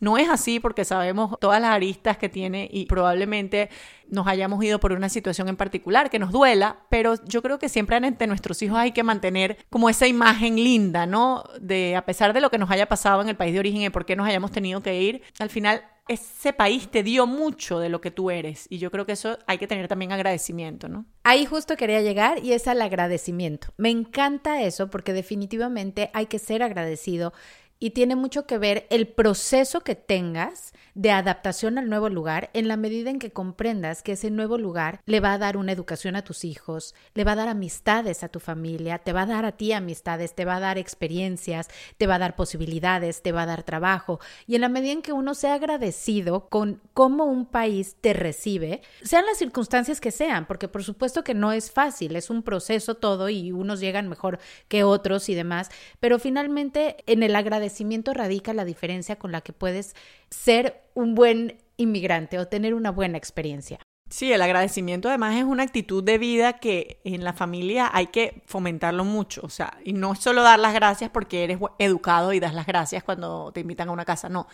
no 0.00 0.18
es 0.18 0.28
así 0.28 0.60
porque 0.60 0.84
sabemos 0.84 1.38
todas 1.40 1.60
las 1.60 1.70
aristas 1.70 2.16
que 2.16 2.28
tiene 2.28 2.68
y 2.72 2.86
probablemente 2.86 3.70
nos 4.08 4.26
hayamos 4.26 4.62
ido 4.64 4.80
por 4.80 4.92
una 4.92 5.08
situación 5.08 5.48
en 5.48 5.56
particular 5.56 6.10
que 6.10 6.18
nos 6.18 6.32
duela, 6.32 6.80
pero 6.88 7.14
yo 7.26 7.42
creo 7.42 7.58
que 7.58 7.68
siempre 7.68 7.96
ante 7.96 8.26
nuestros 8.26 8.60
hijos 8.62 8.78
hay 8.78 8.92
que 8.92 9.04
mantener 9.04 9.58
como 9.70 9.88
esa 9.88 10.06
imagen 10.06 10.56
linda, 10.56 11.06
¿no? 11.06 11.44
De 11.60 11.96
a 11.96 12.04
pesar 12.04 12.32
de 12.32 12.40
lo 12.40 12.50
que 12.50 12.58
nos 12.58 12.70
haya 12.70 12.86
pasado 12.86 13.22
en 13.22 13.28
el 13.28 13.36
país 13.36 13.52
de 13.52 13.60
origen 13.60 13.82
y 13.82 13.90
por 13.90 14.04
qué 14.04 14.16
nos 14.16 14.26
hayamos 14.26 14.50
tenido 14.50 14.82
que 14.82 15.00
ir, 15.00 15.22
al 15.38 15.50
final 15.50 15.82
ese 16.08 16.52
país 16.52 16.88
te 16.88 17.04
dio 17.04 17.28
mucho 17.28 17.78
de 17.78 17.88
lo 17.88 18.00
que 18.00 18.10
tú 18.10 18.32
eres 18.32 18.66
y 18.68 18.78
yo 18.78 18.90
creo 18.90 19.06
que 19.06 19.12
eso 19.12 19.38
hay 19.46 19.58
que 19.58 19.68
tener 19.68 19.86
también 19.86 20.10
agradecimiento, 20.10 20.88
¿no? 20.88 21.06
Ahí 21.22 21.46
justo 21.46 21.76
quería 21.76 22.02
llegar 22.02 22.42
y 22.42 22.52
es 22.52 22.66
al 22.66 22.82
agradecimiento. 22.82 23.68
Me 23.76 23.90
encanta 23.90 24.60
eso 24.62 24.90
porque 24.90 25.12
definitivamente 25.12 26.10
hay 26.12 26.26
que 26.26 26.40
ser 26.40 26.64
agradecido 26.64 27.32
y 27.82 27.90
tiene 27.90 28.14
mucho 28.14 28.46
que 28.46 28.58
ver 28.58 28.86
el 28.90 29.08
proceso 29.08 29.80
que 29.80 29.94
tengas 29.94 30.72
de 30.94 31.10
adaptación 31.10 31.78
al 31.78 31.88
nuevo 31.88 32.10
lugar 32.10 32.50
en 32.52 32.68
la 32.68 32.76
medida 32.76 33.08
en 33.10 33.18
que 33.18 33.32
comprendas 33.32 34.02
que 34.02 34.12
ese 34.12 34.30
nuevo 34.30 34.58
lugar 34.58 35.00
le 35.06 35.20
va 35.20 35.32
a 35.32 35.38
dar 35.38 35.56
una 35.56 35.72
educación 35.72 36.14
a 36.14 36.22
tus 36.22 36.44
hijos, 36.44 36.94
le 37.14 37.24
va 37.24 37.32
a 37.32 37.36
dar 37.36 37.48
amistades 37.48 38.22
a 38.22 38.28
tu 38.28 38.38
familia, 38.38 38.98
te 38.98 39.14
va 39.14 39.22
a 39.22 39.26
dar 39.26 39.46
a 39.46 39.52
ti 39.52 39.72
amistades, 39.72 40.34
te 40.34 40.44
va 40.44 40.56
a 40.56 40.60
dar 40.60 40.76
experiencias, 40.76 41.68
te 41.96 42.06
va 42.06 42.16
a 42.16 42.18
dar 42.18 42.36
posibilidades, 42.36 43.22
te 43.22 43.32
va 43.32 43.42
a 43.42 43.46
dar 43.46 43.62
trabajo. 43.62 44.20
Y 44.46 44.56
en 44.56 44.60
la 44.60 44.68
medida 44.68 44.92
en 44.92 45.02
que 45.02 45.14
uno 45.14 45.34
sea 45.34 45.54
agradecido 45.54 46.48
con 46.50 46.82
cómo 46.92 47.24
un 47.24 47.46
país 47.46 47.96
te 48.02 48.12
recibe, 48.12 48.82
sean 49.02 49.24
las 49.24 49.38
circunstancias 49.38 50.02
que 50.02 50.10
sean, 50.10 50.46
porque 50.46 50.68
por 50.68 50.84
supuesto 50.84 51.24
que 51.24 51.32
no 51.32 51.52
es 51.52 51.70
fácil, 51.70 52.14
es 52.16 52.28
un 52.28 52.42
proceso 52.42 52.96
todo 52.96 53.30
y 53.30 53.52
unos 53.52 53.80
llegan 53.80 54.08
mejor 54.08 54.38
que 54.68 54.84
otros 54.84 55.30
y 55.30 55.34
demás, 55.34 55.70
pero 55.98 56.18
finalmente 56.18 56.96
en 57.06 57.22
el 57.22 57.34
agradecimiento 57.34 57.69
radica 58.14 58.52
la 58.54 58.64
diferencia 58.64 59.16
con 59.16 59.32
la 59.32 59.40
que 59.40 59.52
puedes 59.52 59.94
ser 60.30 60.82
un 60.94 61.14
buen 61.14 61.58
inmigrante 61.76 62.38
o 62.38 62.46
tener 62.46 62.74
una 62.74 62.90
buena 62.90 63.18
experiencia. 63.18 63.78
Sí, 64.10 64.32
el 64.32 64.42
agradecimiento 64.42 65.08
además 65.08 65.36
es 65.36 65.44
una 65.44 65.62
actitud 65.62 66.02
de 66.02 66.18
vida 66.18 66.54
que 66.54 67.00
en 67.04 67.22
la 67.22 67.32
familia 67.32 67.88
hay 67.92 68.08
que 68.08 68.42
fomentarlo 68.46 69.04
mucho, 69.04 69.40
o 69.44 69.48
sea, 69.48 69.78
y 69.84 69.92
no 69.92 70.16
solo 70.16 70.42
dar 70.42 70.58
las 70.58 70.74
gracias 70.74 71.10
porque 71.10 71.44
eres 71.44 71.58
educado 71.78 72.32
y 72.32 72.40
das 72.40 72.52
las 72.52 72.66
gracias 72.66 73.04
cuando 73.04 73.52
te 73.52 73.60
invitan 73.60 73.88
a 73.88 73.92
una 73.92 74.04
casa, 74.04 74.28
no. 74.28 74.48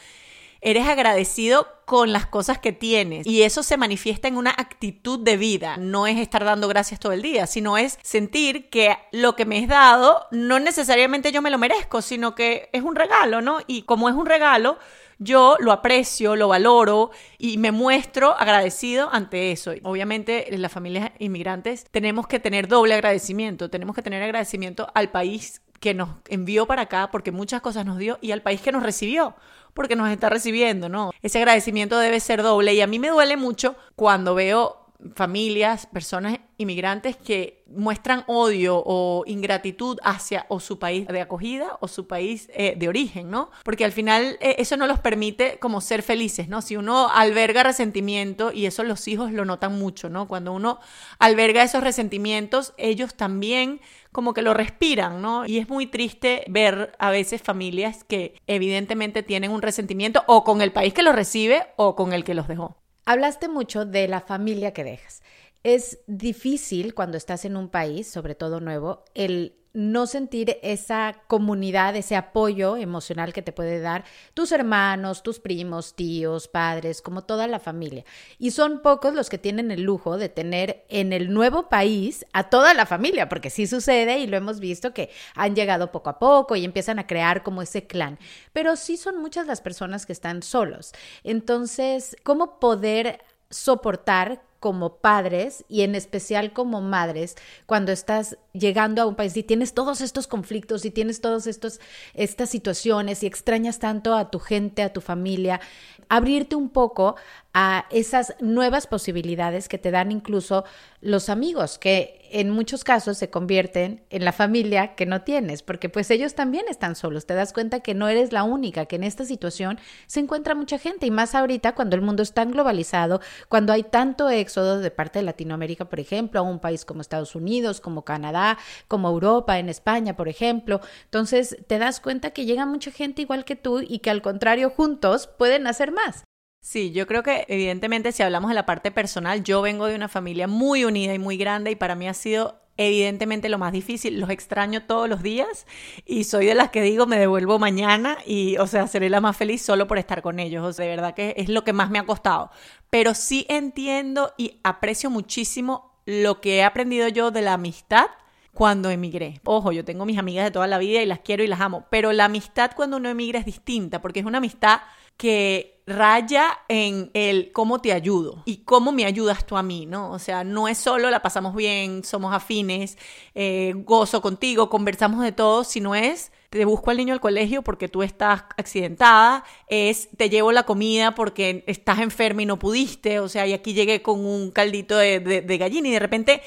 Eres 0.60 0.86
agradecido 0.86 1.66
con 1.84 2.12
las 2.12 2.26
cosas 2.26 2.58
que 2.58 2.72
tienes 2.72 3.26
y 3.26 3.42
eso 3.42 3.62
se 3.62 3.76
manifiesta 3.76 4.26
en 4.26 4.36
una 4.36 4.50
actitud 4.50 5.20
de 5.20 5.36
vida. 5.36 5.76
No 5.76 6.06
es 6.06 6.18
estar 6.18 6.44
dando 6.44 6.66
gracias 6.68 6.98
todo 6.98 7.12
el 7.12 7.22
día, 7.22 7.46
sino 7.46 7.78
es 7.78 7.98
sentir 8.02 8.68
que 8.68 8.96
lo 9.12 9.36
que 9.36 9.46
me 9.46 9.58
es 9.58 9.68
dado 9.68 10.26
no 10.32 10.58
necesariamente 10.58 11.30
yo 11.30 11.42
me 11.42 11.50
lo 11.50 11.58
merezco, 11.58 12.02
sino 12.02 12.34
que 12.34 12.68
es 12.72 12.82
un 12.82 12.96
regalo, 12.96 13.40
¿no? 13.40 13.60
Y 13.66 13.82
como 13.82 14.08
es 14.08 14.16
un 14.16 14.26
regalo, 14.26 14.78
yo 15.18 15.56
lo 15.60 15.72
aprecio, 15.72 16.36
lo 16.36 16.48
valoro 16.48 17.10
y 17.38 17.56
me 17.56 17.72
muestro 17.72 18.36
agradecido 18.36 19.08
ante 19.12 19.52
eso. 19.52 19.72
Obviamente, 19.82 20.52
en 20.54 20.60
las 20.60 20.72
familias 20.72 21.10
inmigrantes 21.18 21.84
tenemos 21.90 22.26
que 22.26 22.40
tener 22.40 22.68
doble 22.68 22.94
agradecimiento. 22.94 23.70
Tenemos 23.70 23.96
que 23.96 24.02
tener 24.02 24.22
agradecimiento 24.22 24.90
al 24.94 25.10
país 25.10 25.62
que 25.86 25.94
nos 25.94 26.08
envió 26.28 26.66
para 26.66 26.82
acá 26.82 27.10
porque 27.12 27.30
muchas 27.30 27.60
cosas 27.60 27.86
nos 27.86 27.96
dio 27.96 28.18
y 28.20 28.32
al 28.32 28.42
país 28.42 28.60
que 28.60 28.72
nos 28.72 28.82
recibió 28.82 29.36
porque 29.72 29.94
nos 29.94 30.10
está 30.10 30.28
recibiendo, 30.28 30.88
¿no? 30.88 31.12
Ese 31.22 31.38
agradecimiento 31.38 31.96
debe 32.00 32.18
ser 32.18 32.42
doble 32.42 32.74
y 32.74 32.80
a 32.80 32.88
mí 32.88 32.98
me 32.98 33.10
duele 33.10 33.36
mucho 33.36 33.76
cuando 33.94 34.34
veo 34.34 34.86
familias, 35.14 35.86
personas 35.86 36.40
inmigrantes 36.58 37.16
que 37.16 37.62
muestran 37.68 38.24
odio 38.26 38.82
o 38.84 39.24
ingratitud 39.26 39.98
hacia 40.02 40.46
o 40.48 40.58
su 40.58 40.78
país 40.78 41.06
de 41.06 41.20
acogida 41.20 41.76
o 41.80 41.86
su 41.86 42.08
país 42.08 42.48
eh, 42.54 42.74
de 42.76 42.88
origen, 42.88 43.30
¿no? 43.30 43.50
Porque 43.62 43.84
al 43.84 43.92
final 43.92 44.38
eh, 44.40 44.56
eso 44.58 44.76
no 44.76 44.86
los 44.86 44.98
permite 44.98 45.58
como 45.58 45.80
ser 45.80 46.02
felices, 46.02 46.48
¿no? 46.48 46.62
Si 46.62 46.76
uno 46.76 47.08
alberga 47.12 47.62
resentimiento, 47.62 48.52
y 48.52 48.66
eso 48.66 48.82
los 48.82 49.06
hijos 49.06 49.30
lo 49.30 49.44
notan 49.44 49.78
mucho, 49.78 50.08
¿no? 50.08 50.26
Cuando 50.26 50.52
uno 50.52 50.80
alberga 51.18 51.62
esos 51.62 51.84
resentimientos, 51.84 52.72
ellos 52.76 53.14
también 53.14 53.80
como 54.16 54.32
que 54.32 54.40
lo 54.40 54.54
respiran, 54.54 55.20
¿no? 55.20 55.44
Y 55.44 55.58
es 55.58 55.68
muy 55.68 55.86
triste 55.86 56.42
ver 56.48 56.96
a 56.98 57.10
veces 57.10 57.42
familias 57.42 58.02
que 58.02 58.40
evidentemente 58.46 59.22
tienen 59.22 59.50
un 59.50 59.60
resentimiento 59.60 60.24
o 60.26 60.42
con 60.42 60.62
el 60.62 60.72
país 60.72 60.94
que 60.94 61.02
los 61.02 61.14
recibe 61.14 61.66
o 61.76 61.94
con 61.94 62.14
el 62.14 62.24
que 62.24 62.32
los 62.32 62.48
dejó. 62.48 62.78
Hablaste 63.04 63.50
mucho 63.50 63.84
de 63.84 64.08
la 64.08 64.22
familia 64.22 64.72
que 64.72 64.84
dejas. 64.84 65.22
Es 65.66 65.98
difícil 66.06 66.94
cuando 66.94 67.16
estás 67.16 67.44
en 67.44 67.56
un 67.56 67.68
país, 67.68 68.08
sobre 68.08 68.36
todo 68.36 68.60
nuevo, 68.60 69.02
el 69.14 69.56
no 69.72 70.06
sentir 70.06 70.60
esa 70.62 71.16
comunidad, 71.26 71.96
ese 71.96 72.14
apoyo 72.14 72.76
emocional 72.76 73.32
que 73.32 73.42
te 73.42 73.50
puede 73.50 73.80
dar 73.80 74.04
tus 74.32 74.52
hermanos, 74.52 75.24
tus 75.24 75.40
primos, 75.40 75.96
tíos, 75.96 76.46
padres, 76.46 77.02
como 77.02 77.24
toda 77.24 77.48
la 77.48 77.58
familia. 77.58 78.04
Y 78.38 78.52
son 78.52 78.80
pocos 78.80 79.12
los 79.12 79.28
que 79.28 79.38
tienen 79.38 79.72
el 79.72 79.82
lujo 79.82 80.18
de 80.18 80.28
tener 80.28 80.84
en 80.88 81.12
el 81.12 81.34
nuevo 81.34 81.68
país 81.68 82.24
a 82.32 82.48
toda 82.48 82.72
la 82.72 82.86
familia, 82.86 83.28
porque 83.28 83.50
sí 83.50 83.66
sucede 83.66 84.20
y 84.20 84.28
lo 84.28 84.36
hemos 84.36 84.60
visto 84.60 84.94
que 84.94 85.10
han 85.34 85.56
llegado 85.56 85.90
poco 85.90 86.10
a 86.10 86.20
poco 86.20 86.54
y 86.54 86.64
empiezan 86.64 87.00
a 87.00 87.08
crear 87.08 87.42
como 87.42 87.60
ese 87.60 87.88
clan. 87.88 88.20
Pero 88.52 88.76
sí 88.76 88.96
son 88.96 89.20
muchas 89.20 89.48
las 89.48 89.62
personas 89.62 90.06
que 90.06 90.12
están 90.12 90.44
solos. 90.44 90.92
Entonces, 91.24 92.16
¿cómo 92.22 92.60
poder 92.60 93.18
soportar 93.50 94.45
como 94.60 94.96
padres 94.96 95.64
y 95.68 95.82
en 95.82 95.94
especial 95.94 96.52
como 96.52 96.80
madres 96.80 97.36
cuando 97.66 97.92
estás 97.92 98.38
llegando 98.52 99.02
a 99.02 99.06
un 99.06 99.14
país 99.14 99.36
y 99.36 99.42
tienes 99.42 99.74
todos 99.74 100.00
estos 100.00 100.26
conflictos 100.26 100.84
y 100.84 100.90
tienes 100.90 101.20
todas 101.20 101.46
estas 101.46 102.50
situaciones 102.50 103.22
y 103.22 103.26
extrañas 103.26 103.78
tanto 103.78 104.14
a 104.14 104.30
tu 104.30 104.38
gente, 104.38 104.82
a 104.82 104.92
tu 104.92 105.00
familia, 105.00 105.60
abrirte 106.08 106.56
un 106.56 106.68
poco 106.68 107.16
a 107.58 107.86
esas 107.88 108.34
nuevas 108.38 108.86
posibilidades 108.86 109.66
que 109.66 109.78
te 109.78 109.90
dan 109.90 110.12
incluso 110.12 110.66
los 111.00 111.30
amigos, 111.30 111.78
que 111.78 112.28
en 112.30 112.50
muchos 112.50 112.84
casos 112.84 113.16
se 113.16 113.30
convierten 113.30 114.04
en 114.10 114.26
la 114.26 114.32
familia 114.32 114.94
que 114.94 115.06
no 115.06 115.22
tienes, 115.22 115.62
porque 115.62 115.88
pues 115.88 116.10
ellos 116.10 116.34
también 116.34 116.66
están 116.68 116.96
solos. 116.96 117.24
Te 117.24 117.32
das 117.32 117.54
cuenta 117.54 117.80
que 117.80 117.94
no 117.94 118.08
eres 118.08 118.30
la 118.30 118.42
única, 118.42 118.84
que 118.84 118.96
en 118.96 119.04
esta 119.04 119.24
situación 119.24 119.78
se 120.06 120.20
encuentra 120.20 120.54
mucha 120.54 120.76
gente 120.76 121.06
y 121.06 121.10
más 121.10 121.34
ahorita 121.34 121.74
cuando 121.74 121.96
el 121.96 122.02
mundo 122.02 122.22
es 122.22 122.34
tan 122.34 122.50
globalizado, 122.50 123.22
cuando 123.48 123.72
hay 123.72 123.84
tanto 123.84 124.28
éxodo 124.28 124.78
de 124.78 124.90
parte 124.90 125.20
de 125.20 125.24
Latinoamérica, 125.24 125.86
por 125.86 125.98
ejemplo, 125.98 126.40
a 126.40 126.42
un 126.42 126.58
país 126.58 126.84
como 126.84 127.00
Estados 127.00 127.34
Unidos, 127.34 127.80
como 127.80 128.04
Canadá, 128.04 128.58
como 128.86 129.08
Europa, 129.08 129.58
en 129.58 129.70
España, 129.70 130.14
por 130.14 130.28
ejemplo. 130.28 130.82
Entonces 131.04 131.56
te 131.66 131.78
das 131.78 132.00
cuenta 132.00 132.32
que 132.32 132.44
llega 132.44 132.66
mucha 132.66 132.90
gente 132.90 133.22
igual 133.22 133.46
que 133.46 133.56
tú 133.56 133.80
y 133.80 134.00
que 134.00 134.10
al 134.10 134.20
contrario 134.20 134.68
juntos 134.68 135.26
pueden 135.26 135.66
hacer 135.66 135.90
más. 135.90 136.26
Sí, 136.66 136.90
yo 136.90 137.06
creo 137.06 137.22
que 137.22 137.44
evidentemente 137.46 138.10
si 138.10 138.24
hablamos 138.24 138.48
de 138.48 138.56
la 138.56 138.66
parte 138.66 138.90
personal, 138.90 139.44
yo 139.44 139.62
vengo 139.62 139.86
de 139.86 139.94
una 139.94 140.08
familia 140.08 140.48
muy 140.48 140.84
unida 140.84 141.14
y 141.14 141.18
muy 141.20 141.36
grande 141.36 141.70
y 141.70 141.76
para 141.76 141.94
mí 141.94 142.08
ha 142.08 142.12
sido 142.12 142.60
evidentemente 142.76 143.48
lo 143.48 143.56
más 143.56 143.70
difícil. 143.70 144.18
Los 144.18 144.30
extraño 144.30 144.82
todos 144.82 145.08
los 145.08 145.22
días 145.22 145.64
y 146.04 146.24
soy 146.24 146.46
de 146.46 146.56
las 146.56 146.70
que 146.70 146.82
digo 146.82 147.06
me 147.06 147.20
devuelvo 147.20 147.60
mañana 147.60 148.18
y, 148.26 148.56
o 148.56 148.66
sea, 148.66 148.88
seré 148.88 149.10
la 149.10 149.20
más 149.20 149.36
feliz 149.36 149.62
solo 149.62 149.86
por 149.86 149.96
estar 149.96 150.22
con 150.22 150.40
ellos. 150.40 150.64
O 150.64 150.72
sea, 150.72 150.86
de 150.86 150.90
verdad 150.90 151.14
que 151.14 151.34
es 151.36 151.48
lo 151.48 151.62
que 151.62 151.72
más 151.72 151.88
me 151.88 152.00
ha 152.00 152.04
costado. 152.04 152.50
Pero 152.90 153.14
sí 153.14 153.46
entiendo 153.48 154.32
y 154.36 154.58
aprecio 154.64 155.08
muchísimo 155.08 156.00
lo 156.04 156.40
que 156.40 156.56
he 156.56 156.64
aprendido 156.64 157.06
yo 157.06 157.30
de 157.30 157.42
la 157.42 157.52
amistad 157.52 158.06
cuando 158.52 158.90
emigré. 158.90 159.40
Ojo, 159.44 159.70
yo 159.70 159.84
tengo 159.84 160.04
mis 160.04 160.18
amigas 160.18 160.44
de 160.44 160.50
toda 160.50 160.66
la 160.66 160.78
vida 160.78 161.00
y 161.00 161.06
las 161.06 161.20
quiero 161.20 161.44
y 161.44 161.46
las 161.46 161.60
amo, 161.60 161.86
pero 161.90 162.12
la 162.12 162.24
amistad 162.24 162.72
cuando 162.74 162.96
uno 162.96 163.08
emigra 163.08 163.38
es 163.38 163.46
distinta 163.46 164.02
porque 164.02 164.18
es 164.18 164.26
una 164.26 164.38
amistad 164.38 164.80
que 165.16 165.76
raya 165.86 166.58
en 166.68 167.10
el 167.14 167.52
cómo 167.52 167.80
te 167.80 167.92
ayudo 167.92 168.42
y 168.44 168.58
cómo 168.58 168.90
me 168.90 169.04
ayudas 169.04 169.46
tú 169.46 169.56
a 169.56 169.62
mí, 169.62 169.86
¿no? 169.86 170.10
O 170.10 170.18
sea, 170.18 170.42
no 170.42 170.66
es 170.66 170.78
solo 170.78 171.10
la 171.10 171.22
pasamos 171.22 171.54
bien, 171.54 172.02
somos 172.02 172.34
afines, 172.34 172.98
eh, 173.34 173.72
gozo 173.76 174.20
contigo, 174.20 174.68
conversamos 174.68 175.22
de 175.22 175.32
todo, 175.32 175.62
sino 175.62 175.94
es 175.94 176.32
te 176.50 176.64
busco 176.64 176.90
al 176.90 176.96
niño 176.96 177.12
al 177.12 177.20
colegio 177.20 177.62
porque 177.62 177.88
tú 177.88 178.02
estás 178.02 178.44
accidentada, 178.56 179.44
es 179.68 180.08
te 180.16 180.30
llevo 180.30 180.52
la 180.52 180.64
comida 180.64 181.14
porque 181.14 181.64
estás 181.66 182.00
enferma 182.00 182.42
y 182.42 182.46
no 182.46 182.58
pudiste, 182.58 183.20
o 183.20 183.28
sea, 183.28 183.46
y 183.46 183.52
aquí 183.52 183.74
llegué 183.74 184.02
con 184.02 184.24
un 184.24 184.50
caldito 184.50 184.96
de, 184.96 185.20
de 185.20 185.58
gallina 185.58 185.88
y 185.88 185.92
de 185.92 185.98
repente 185.98 186.42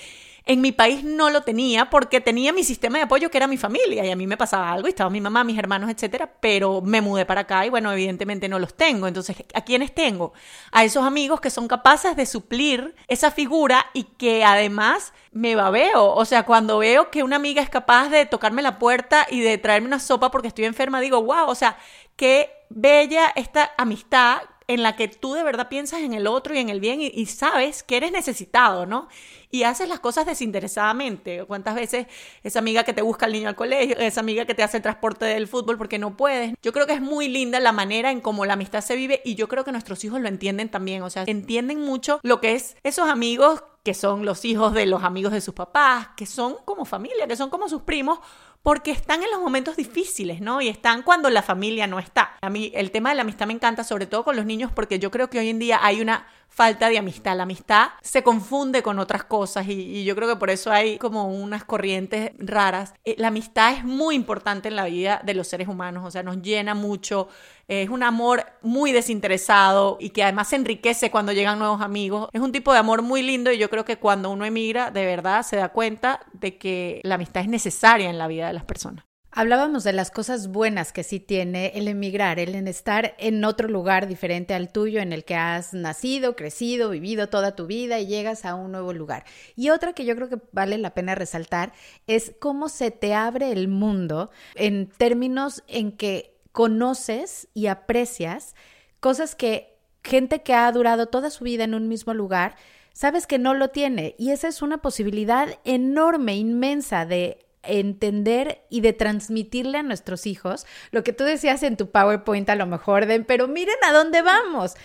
en 0.49 0.61
mi 0.61 0.71
país 0.71 1.03
no 1.03 1.29
lo 1.29 1.43
tenía 1.43 1.91
porque 1.91 2.21
tenía 2.21 2.51
mi 2.51 2.63
sistema 2.63 2.97
de 2.97 3.03
apoyo 3.03 3.29
que 3.29 3.37
era 3.37 3.45
mi 3.45 3.55
familia 3.55 4.03
y 4.03 4.09
a 4.09 4.15
mí 4.15 4.25
me 4.25 4.35
pasaba 4.35 4.71
algo 4.71 4.87
y 4.87 4.89
estaba 4.89 5.11
mi 5.11 5.21
mamá, 5.21 5.43
mis 5.43 5.59
hermanos, 5.59 5.91
etcétera, 5.91 6.27
pero 6.39 6.81
me 6.81 7.01
mudé 7.01 7.23
para 7.27 7.41
acá 7.41 7.67
y 7.67 7.69
bueno, 7.69 7.91
evidentemente 7.91 8.49
no 8.49 8.57
los 8.57 8.73
tengo. 8.73 9.05
Entonces, 9.05 9.37
¿a 9.53 9.61
quiénes 9.61 9.93
tengo? 9.93 10.33
A 10.71 10.83
esos 10.83 11.05
amigos 11.05 11.39
que 11.39 11.51
son 11.51 11.67
capaces 11.67 12.15
de 12.15 12.25
suplir 12.25 12.95
esa 13.07 13.29
figura 13.29 13.85
y 13.93 14.05
que 14.05 14.43
además 14.43 15.13
me 15.31 15.55
babeo. 15.55 16.15
O 16.15 16.25
sea, 16.25 16.47
cuando 16.47 16.79
veo 16.79 17.11
que 17.11 17.21
una 17.21 17.35
amiga 17.35 17.61
es 17.61 17.69
capaz 17.69 18.09
de 18.09 18.25
tocarme 18.25 18.63
la 18.63 18.79
puerta 18.79 19.27
y 19.29 19.41
de 19.41 19.59
traerme 19.59 19.85
una 19.85 19.99
sopa 19.99 20.31
porque 20.31 20.47
estoy 20.47 20.65
enferma, 20.65 20.99
digo, 20.99 21.21
wow, 21.21 21.47
o 21.47 21.53
sea, 21.53 21.77
qué 22.15 22.49
bella 22.69 23.31
esta 23.35 23.71
amistad 23.77 24.41
en 24.69 24.83
la 24.83 24.95
que 24.95 25.07
tú 25.07 25.33
de 25.33 25.41
verdad 25.41 25.67
piensas 25.67 26.01
en 26.01 26.13
el 26.13 26.27
otro 26.27 26.53
y 26.53 26.59
en 26.59 26.69
el 26.69 26.79
bien 26.79 26.99
y, 27.01 27.25
sabes 27.25 27.81
que 27.81 27.97
eres 27.97 28.11
necesitado, 28.11 28.85
¿no? 28.85 29.09
Y 29.49 29.63
haces 29.63 29.89
las 29.89 29.99
cosas 29.99 30.27
desinteresadamente. 30.27 31.43
¿Cuántas 31.45 31.73
veces 31.73 32.05
esa 32.43 32.59
amiga 32.59 32.83
que 32.83 32.93
te 32.93 33.01
busca 33.01 33.25
al 33.25 33.31
niño 33.31 33.49
al 33.49 33.55
colegio, 33.55 33.97
esa 33.97 34.19
amiga 34.19 34.45
que 34.45 34.53
te 34.53 34.61
hace 34.61 34.77
el 34.77 34.83
transporte 34.83 35.25
del 35.25 35.47
fútbol 35.47 35.79
porque 35.79 35.97
no 35.97 36.15
puedes? 36.15 36.53
Yo 36.61 36.71
creo 36.71 36.85
que 36.85 36.93
es 36.93 37.01
muy 37.01 37.27
linda 37.27 37.59
la 37.59 37.71
manera 37.71 38.11
en 38.11 38.21
cómo 38.21 38.45
la 38.45 38.53
amistad 38.53 38.81
se 38.81 38.95
vive 38.95 39.23
y 39.25 39.33
yo 39.33 39.47
creo 39.47 39.63
que 39.63 39.71
nuestros 39.71 40.03
hijos 40.05 40.21
lo 40.21 40.27
entienden 40.27 40.69
también. 40.69 41.01
O 41.01 41.09
sea, 41.09 41.23
entienden 41.25 41.81
mucho 41.81 42.19
lo 42.21 42.39
que 42.39 42.53
es 42.53 42.77
esos 42.83 43.09
amigos 43.09 43.63
que 43.83 43.95
son 43.95 44.23
los 44.23 44.45
hijos 44.45 44.73
de 44.73 44.85
los 44.85 45.03
amigos 45.03 45.31
de 45.31 45.41
sus 45.41 45.55
papás, 45.55 46.09
que 46.15 46.27
son 46.27 46.57
como 46.65 46.85
familia, 46.85 47.27
que 47.27 47.35
son 47.35 47.49
como 47.49 47.69
sus 47.69 47.81
primos, 47.81 48.19
porque 48.61 48.91
están 48.91 49.23
en 49.23 49.31
los 49.31 49.39
momentos 49.39 49.77
difíciles, 49.77 50.41
¿no? 50.41 50.61
Y 50.61 50.67
están 50.67 51.01
cuando 51.01 51.29
la 51.29 51.41
familia 51.41 51.87
no 51.87 51.99
está. 51.99 52.37
A 52.41 52.49
mí 52.49 52.71
el 52.75 52.91
tema 52.91 53.09
de 53.09 53.15
la 53.15 53.21
amistad 53.21 53.47
me 53.47 53.53
encanta, 53.53 53.83
sobre 53.83 54.05
todo 54.05 54.23
con 54.23 54.35
los 54.35 54.45
niños, 54.45 54.71
porque 54.73 54.99
yo 54.99 55.11
creo 55.11 55.29
que 55.29 55.39
hoy 55.39 55.49
en 55.49 55.59
día 55.59 55.79
hay 55.81 56.01
una 56.01 56.27
falta 56.49 56.89
de 56.89 56.97
amistad. 56.97 57.37
La 57.37 57.43
amistad 57.43 57.89
se 58.01 58.23
confunde 58.23 58.83
con 58.83 58.99
otras 58.99 59.23
cosas 59.23 59.67
y, 59.67 60.03
yo 60.03 60.15
creo 60.15 60.27
que 60.27 60.35
por 60.35 60.49
eso 60.49 60.71
hay 60.71 60.97
como 60.97 61.29
unas 61.29 61.63
corrientes 61.63 62.31
raras. 62.37 62.93
Eh, 63.05 63.15
la 63.17 63.29
amistad 63.29 63.73
es 63.73 63.83
muy 63.83 64.15
importante 64.15 64.67
en 64.67 64.75
la 64.75 64.85
vida 64.85 65.21
de 65.23 65.33
los 65.33 65.47
seres 65.47 65.67
humanos, 65.67 66.05
o 66.05 66.11
sea, 66.11 66.23
nos 66.23 66.41
llena 66.41 66.73
mucho, 66.73 67.29
es 67.67 67.89
un 67.89 68.03
amor 68.03 68.45
muy 68.61 68.91
desinteresado 68.91 69.97
y 69.99 70.09
que 70.09 70.23
además 70.23 70.49
se 70.49 70.55
enriquece 70.55 71.11
cuando 71.11 71.31
llegan 71.31 71.59
nuevos 71.59 71.81
amigos. 71.81 72.29
Es 72.33 72.41
un 72.41 72.51
tipo 72.51 72.73
de 72.73 72.79
amor 72.79 73.03
muy 73.03 73.21
lindo 73.21 73.51
y 73.51 73.57
yo 73.57 73.69
creo 73.69 73.85
que 73.85 73.97
cuando 73.97 74.31
uno 74.31 74.43
emigra, 74.45 74.91
de 74.91 75.05
verdad 75.05 75.43
se 75.43 75.57
da 75.57 75.69
cuenta 75.69 76.19
de 76.33 76.57
que 76.57 76.99
la 77.03 77.15
amistad 77.15 77.43
es 77.43 77.49
necesaria 77.49 78.09
en 78.09 78.17
la 78.17 78.27
vida 78.27 78.47
de 78.47 78.53
las 78.53 78.63
personas. 78.63 79.08
Hablábamos 79.39 79.85
de 79.85 79.93
las 79.93 80.11
cosas 80.11 80.49
buenas 80.49 80.91
que 80.91 81.01
sí 81.01 81.21
tiene 81.21 81.71
el 81.75 81.87
emigrar, 81.87 82.39
el 82.39 82.55
estar 82.67 83.15
en 83.17 83.45
otro 83.45 83.69
lugar 83.69 84.05
diferente 84.05 84.53
al 84.53 84.69
tuyo, 84.69 84.99
en 84.99 85.13
el 85.13 85.23
que 85.23 85.35
has 85.35 85.73
nacido, 85.73 86.35
crecido, 86.35 86.89
vivido 86.89 87.29
toda 87.29 87.55
tu 87.55 87.65
vida 87.65 87.99
y 87.99 88.07
llegas 88.07 88.43
a 88.43 88.55
un 88.55 88.73
nuevo 88.73 88.91
lugar. 88.91 89.23
Y 89.55 89.69
otra 89.69 89.93
que 89.93 90.03
yo 90.03 90.13
creo 90.17 90.27
que 90.27 90.41
vale 90.51 90.77
la 90.77 90.93
pena 90.93 91.15
resaltar 91.15 91.71
es 92.05 92.33
cómo 92.41 92.67
se 92.67 92.91
te 92.91 93.13
abre 93.13 93.53
el 93.53 93.69
mundo 93.69 94.29
en 94.55 94.89
términos 94.89 95.63
en 95.69 95.93
que 95.93 96.35
conoces 96.51 97.47
y 97.53 97.67
aprecias 97.67 98.55
cosas 98.99 99.35
que 99.35 99.77
gente 100.03 100.41
que 100.43 100.53
ha 100.53 100.69
durado 100.69 101.05
toda 101.05 101.29
su 101.29 101.45
vida 101.45 101.63
en 101.63 101.75
un 101.75 101.87
mismo 101.87 102.13
lugar, 102.13 102.57
sabes 102.91 103.25
que 103.25 103.39
no 103.39 103.53
lo 103.53 103.69
tiene. 103.69 104.15
Y 104.19 104.31
esa 104.31 104.49
es 104.49 104.61
una 104.61 104.79
posibilidad 104.79 105.47
enorme, 105.63 106.35
inmensa 106.35 107.05
de 107.05 107.45
entender 107.63 108.61
y 108.69 108.81
de 108.81 108.93
transmitirle 108.93 109.77
a 109.77 109.83
nuestros 109.83 110.25
hijos 110.25 110.65
lo 110.91 111.03
que 111.03 111.13
tú 111.13 111.23
decías 111.23 111.63
en 111.63 111.77
tu 111.77 111.91
PowerPoint 111.91 112.49
a 112.49 112.55
lo 112.55 112.65
mejor, 112.65 113.05
de, 113.05 113.21
pero 113.21 113.47
miren 113.47 113.77
a 113.87 113.93
dónde 113.93 114.21
vamos. 114.21 114.75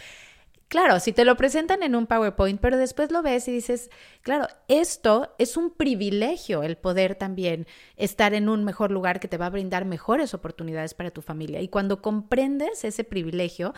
Claro, 0.68 0.98
si 0.98 1.12
te 1.12 1.24
lo 1.24 1.36
presentan 1.36 1.82
en 1.82 1.94
un 1.94 2.06
PowerPoint, 2.06 2.60
pero 2.60 2.76
después 2.76 3.12
lo 3.12 3.22
ves 3.22 3.46
y 3.46 3.52
dices, 3.52 3.90
claro, 4.22 4.48
esto 4.66 5.34
es 5.38 5.56
un 5.56 5.70
privilegio 5.70 6.62
el 6.62 6.76
poder 6.76 7.14
también 7.14 7.66
estar 7.96 8.34
en 8.34 8.48
un 8.48 8.64
mejor 8.64 8.90
lugar 8.90 9.20
que 9.20 9.28
te 9.28 9.36
va 9.36 9.46
a 9.46 9.50
brindar 9.50 9.84
mejores 9.84 10.34
oportunidades 10.34 10.94
para 10.94 11.12
tu 11.12 11.22
familia. 11.22 11.60
Y 11.60 11.68
cuando 11.68 12.02
comprendes 12.02 12.84
ese 12.84 13.04
privilegio, 13.04 13.72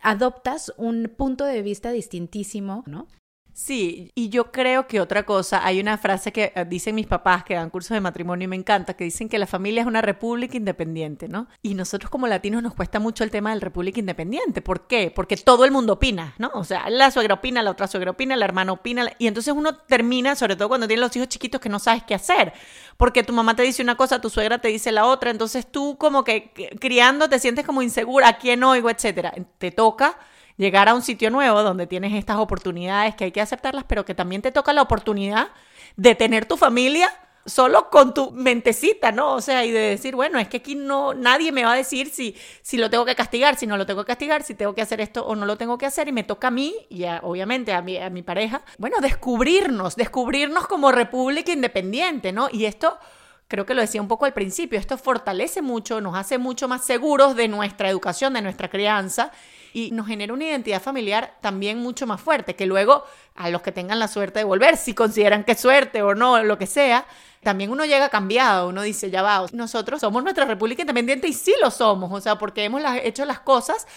adoptas 0.00 0.72
un 0.76 1.12
punto 1.16 1.44
de 1.44 1.62
vista 1.62 1.92
distintísimo, 1.92 2.82
¿no? 2.86 3.06
Sí, 3.56 4.10
y 4.16 4.30
yo 4.30 4.50
creo 4.50 4.88
que 4.88 5.00
otra 5.00 5.22
cosa, 5.22 5.64
hay 5.64 5.78
una 5.78 5.96
frase 5.96 6.32
que 6.32 6.52
eh, 6.56 6.64
dicen 6.68 6.96
mis 6.96 7.06
papás 7.06 7.44
que 7.44 7.54
dan 7.54 7.70
cursos 7.70 7.94
de 7.94 8.00
matrimonio 8.00 8.46
y 8.46 8.48
me 8.48 8.56
encanta, 8.56 8.94
que 8.94 9.04
dicen 9.04 9.28
que 9.28 9.38
la 9.38 9.46
familia 9.46 9.82
es 9.82 9.86
una 9.86 10.02
república 10.02 10.56
independiente, 10.56 11.28
¿no? 11.28 11.46
Y 11.62 11.74
nosotros 11.74 12.10
como 12.10 12.26
latinos 12.26 12.64
nos 12.64 12.74
cuesta 12.74 12.98
mucho 12.98 13.22
el 13.22 13.30
tema 13.30 13.50
del 13.50 13.60
república 13.60 14.00
independiente. 14.00 14.60
¿Por 14.60 14.88
qué? 14.88 15.12
Porque 15.14 15.36
todo 15.36 15.64
el 15.64 15.70
mundo 15.70 15.92
opina, 15.92 16.34
¿no? 16.38 16.50
O 16.54 16.64
sea, 16.64 16.90
la 16.90 17.12
suegra 17.12 17.34
opina, 17.34 17.62
la 17.62 17.70
otra 17.70 17.86
suegra 17.86 18.10
opina, 18.10 18.34
la 18.34 18.44
hermana 18.44 18.72
opina, 18.72 19.12
y 19.18 19.28
entonces 19.28 19.54
uno 19.56 19.76
termina, 19.76 20.34
sobre 20.34 20.56
todo 20.56 20.66
cuando 20.66 20.88
tienes 20.88 21.02
los 21.02 21.14
hijos 21.14 21.28
chiquitos, 21.28 21.60
que 21.60 21.68
no 21.68 21.78
sabes 21.78 22.02
qué 22.02 22.16
hacer, 22.16 22.54
porque 22.96 23.22
tu 23.22 23.32
mamá 23.32 23.54
te 23.54 23.62
dice 23.62 23.82
una 23.82 23.96
cosa, 23.96 24.20
tu 24.20 24.30
suegra 24.30 24.58
te 24.58 24.66
dice 24.66 24.90
la 24.90 25.06
otra, 25.06 25.30
entonces 25.30 25.64
tú 25.70 25.96
como 25.96 26.24
que 26.24 26.50
criando 26.80 27.28
te 27.28 27.38
sientes 27.38 27.64
como 27.64 27.82
insegura, 27.82 28.30
a 28.30 28.38
quién 28.38 28.64
oigo, 28.64 28.90
etcétera. 28.90 29.32
Te 29.58 29.70
toca 29.70 30.18
llegar 30.56 30.88
a 30.88 30.94
un 30.94 31.02
sitio 31.02 31.30
nuevo 31.30 31.62
donde 31.62 31.86
tienes 31.86 32.12
estas 32.14 32.36
oportunidades 32.36 33.14
que 33.14 33.24
hay 33.24 33.32
que 33.32 33.40
aceptarlas, 33.40 33.84
pero 33.84 34.04
que 34.04 34.14
también 34.14 34.42
te 34.42 34.52
toca 34.52 34.72
la 34.72 34.82
oportunidad 34.82 35.48
de 35.96 36.14
tener 36.14 36.46
tu 36.46 36.56
familia 36.56 37.10
solo 37.46 37.90
con 37.90 38.14
tu 38.14 38.30
mentecita, 38.30 39.12
¿no? 39.12 39.34
O 39.34 39.40
sea, 39.40 39.64
y 39.64 39.70
de 39.70 39.80
decir, 39.80 40.14
bueno, 40.14 40.38
es 40.38 40.48
que 40.48 40.58
aquí 40.58 40.74
no, 40.74 41.14
nadie 41.14 41.52
me 41.52 41.64
va 41.64 41.72
a 41.72 41.76
decir 41.76 42.08
si, 42.08 42.36
si 42.62 42.78
lo 42.78 42.88
tengo 42.88 43.04
que 43.04 43.14
castigar, 43.14 43.56
si 43.56 43.66
no 43.66 43.76
lo 43.76 43.86
tengo 43.86 44.02
que 44.02 44.08
castigar, 44.08 44.42
si 44.42 44.54
tengo 44.54 44.74
que 44.74 44.82
hacer 44.82 45.00
esto 45.00 45.26
o 45.26 45.36
no 45.36 45.44
lo 45.44 45.56
tengo 45.56 45.76
que 45.76 45.86
hacer, 45.86 46.08
y 46.08 46.12
me 46.12 46.24
toca 46.24 46.48
a 46.48 46.50
mí 46.50 46.74
y 46.88 47.04
obviamente 47.22 47.72
a 47.72 47.82
mi, 47.82 47.98
a 47.98 48.08
mi 48.08 48.22
pareja, 48.22 48.62
bueno, 48.78 48.96
descubrirnos, 49.00 49.96
descubrirnos 49.96 50.66
como 50.66 50.90
república 50.90 51.52
independiente, 51.52 52.32
¿no? 52.32 52.48
Y 52.50 52.64
esto 52.64 52.98
creo 53.46 53.66
que 53.66 53.74
lo 53.74 53.82
decía 53.82 54.00
un 54.00 54.08
poco 54.08 54.24
al 54.24 54.32
principio, 54.32 54.78
esto 54.78 54.96
fortalece 54.96 55.60
mucho, 55.60 56.00
nos 56.00 56.16
hace 56.16 56.38
mucho 56.38 56.66
más 56.66 56.84
seguros 56.84 57.36
de 57.36 57.48
nuestra 57.48 57.90
educación, 57.90 58.32
de 58.32 58.42
nuestra 58.42 58.70
crianza 58.70 59.30
y 59.74 59.90
nos 59.90 60.06
genera 60.06 60.32
una 60.32 60.44
identidad 60.44 60.80
familiar 60.80 61.36
también 61.40 61.78
mucho 61.78 62.06
más 62.06 62.20
fuerte, 62.20 62.54
que 62.54 62.64
luego 62.64 63.04
a 63.34 63.50
los 63.50 63.60
que 63.60 63.72
tengan 63.72 63.98
la 63.98 64.06
suerte 64.06 64.38
de 64.38 64.44
volver, 64.44 64.76
si 64.76 64.94
consideran 64.94 65.42
que 65.42 65.52
es 65.52 65.60
suerte 65.60 66.00
o 66.00 66.14
no, 66.14 66.42
lo 66.44 66.56
que 66.56 66.66
sea, 66.66 67.04
también 67.42 67.70
uno 67.70 67.84
llega 67.84 68.08
cambiado, 68.08 68.68
uno 68.68 68.82
dice, 68.82 69.10
ya 69.10 69.20
va, 69.20 69.44
nosotros 69.52 70.00
somos 70.00 70.22
nuestra 70.22 70.44
República 70.44 70.82
Independiente 70.82 71.26
y 71.26 71.32
sí 71.32 71.54
lo 71.60 71.72
somos, 71.72 72.12
o 72.12 72.20
sea, 72.20 72.38
porque 72.38 72.64
hemos 72.64 72.82
hecho 73.02 73.24
las 73.24 73.40
cosas 73.40 73.88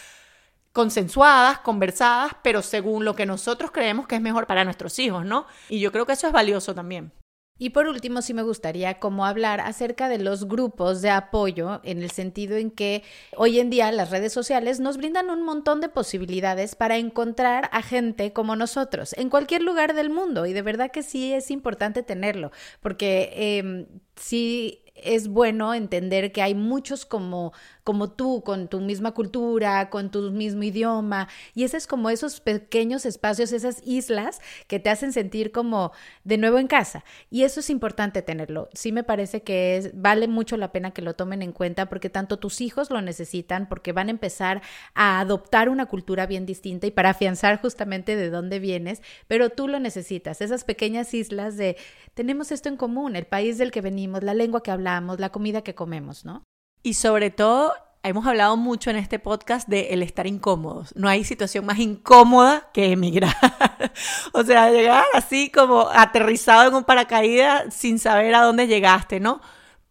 consensuadas, 0.74 1.60
conversadas, 1.60 2.34
pero 2.42 2.64
según 2.64 3.06
lo 3.06 3.16
que 3.16 3.28
nosotros 3.28 3.70
creemos 3.70 4.08
que 4.08 4.16
es 4.16 4.22
mejor 4.22 4.48
para 4.48 4.66
nuestros 4.66 4.98
hijos, 4.98 5.26
¿no? 5.26 5.46
Y 5.70 5.80
yo 5.80 5.92
creo 5.92 6.08
que 6.08 6.14
eso 6.14 6.26
es 6.26 6.34
valioso 6.34 6.74
también. 6.74 7.12
Y 7.60 7.72
por 7.72 7.88
último, 7.88 8.22
sí 8.22 8.34
me 8.34 8.44
gustaría 8.44 9.00
como 9.00 9.26
hablar 9.26 9.60
acerca 9.62 10.10
de 10.10 10.20
los 10.20 10.48
grupos 10.48 11.02
de 11.02 11.10
apoyo, 11.10 11.82
en 11.84 12.04
el 12.04 12.12
sentido 12.12 12.58
en 12.58 12.72
que 12.72 13.04
hoy 13.36 13.60
en 13.60 13.70
día 13.70 13.92
las 13.92 14.12
redes 14.12 14.34
sociales 14.34 14.80
nos 14.80 14.98
brindan 14.98 15.30
un 15.30 15.44
montón 15.44 15.82
de 15.82 15.90
posibilidades 15.90 16.76
para 16.76 16.98
encontrar 16.98 17.70
a 17.72 17.82
gente 17.82 18.34
como 18.34 18.56
nosotros 18.56 19.14
en 19.18 19.30
cualquier 19.30 19.62
lugar 19.62 19.94
del 19.94 20.10
mundo. 20.10 20.46
Y 20.46 20.54
de 20.54 20.62
verdad 20.62 20.92
que 20.92 21.04
sí 21.04 21.34
es 21.34 21.52
importante 21.52 22.04
tenerlo, 22.04 22.52
porque 22.82 23.32
eh, 23.34 23.88
sí 24.16 24.84
es 25.04 25.28
bueno 25.28 25.74
entender 25.74 26.32
que 26.32 26.42
hay 26.42 26.56
muchos 26.56 27.06
como, 27.06 27.54
como 27.84 28.10
tú, 28.10 28.42
con 28.44 28.68
tu 28.68 28.82
misma 28.82 29.12
cultura, 29.14 29.90
con 29.90 30.12
tu 30.12 30.32
mismo 30.32 30.64
idioma, 30.64 31.28
y 31.54 31.64
ese 31.64 31.78
es 31.78 31.88
como 31.88 32.10
esos 32.10 32.40
pequeños 32.40 33.06
espacios, 33.06 33.52
esas 33.52 33.82
islas 33.86 34.42
que 34.68 34.80
te 34.80 34.90
hacen 34.90 35.14
sentir 35.14 35.52
como 35.52 35.92
de 36.24 36.38
nuevo 36.38 36.60
en 36.60 36.68
casa. 36.68 37.04
Y 37.30 37.44
eso 37.44 37.60
es 37.60 37.70
importante 37.70 38.22
tenerlo. 38.22 38.70
Sí 38.74 38.92
me 38.92 39.04
parece 39.04 39.42
que 39.44 39.78
es, 39.78 39.92
vale 40.00 40.28
mucho 40.28 40.58
la 40.58 40.72
pena 40.72 40.92
que 40.92 41.02
lo 41.02 41.16
tomen 41.16 41.42
en 41.42 41.52
cuenta 41.52 41.88
porque 41.88 42.10
tanto 42.10 42.38
tus 42.38 42.62
hijos 42.62 42.90
lo 42.90 43.02
necesitan, 43.02 43.68
porque 43.68 43.92
van 43.92 44.08
a 44.08 44.12
empezar 44.12 44.62
a 44.94 45.20
adoptar 45.20 45.70
una 45.70 45.86
cultura 45.86 46.26
bien 46.26 46.46
distinta 46.46 46.88
y 46.88 46.92
para 46.92 47.12
afianzar 47.12 47.62
justamente 47.62 48.16
de 48.16 48.30
dónde 48.30 48.60
vienes, 48.60 49.02
pero 49.28 49.50
tú 49.50 49.68
lo 49.68 49.80
necesitas, 49.80 50.42
esas 50.42 50.64
pequeñas 50.64 51.14
islas 51.14 51.58
de 51.58 51.78
tenemos 52.14 52.52
esto 52.52 52.68
en 52.68 52.78
común, 52.78 53.16
el 53.16 53.26
país 53.26 53.60
del 53.60 53.70
que 53.72 53.82
venimos, 53.82 54.24
la 54.24 54.34
lengua 54.34 54.64
que 54.64 54.72
hablamos, 54.72 54.87
la 55.18 55.30
comida 55.30 55.62
que 55.62 55.76
comemos, 55.76 56.26
¿no? 56.26 56.44
Y 56.84 56.94
sobre 56.94 57.30
todo, 57.30 57.74
hemos 58.04 58.26
hablado 58.26 58.56
mucho 58.56 58.90
en 58.90 58.96
este 58.96 59.20
podcast 59.20 59.68
de 59.68 59.94
el 59.94 60.02
estar 60.02 60.28
incómodos. 60.28 60.96
No 60.96 61.10
hay 61.10 61.24
situación 61.24 61.66
más 61.66 61.80
incómoda 61.80 62.70
que 62.74 62.92
emigrar. 62.92 63.36
o 64.34 64.44
sea, 64.44 64.72
llegar 64.72 65.06
así 65.14 65.52
como 65.52 65.88
aterrizado 65.90 66.70
en 66.70 66.76
un 66.76 66.84
paracaídas 66.84 67.74
sin 67.74 68.00
saber 68.00 68.34
a 68.36 68.44
dónde 68.44 68.68
llegaste, 68.68 69.20
¿no? 69.20 69.42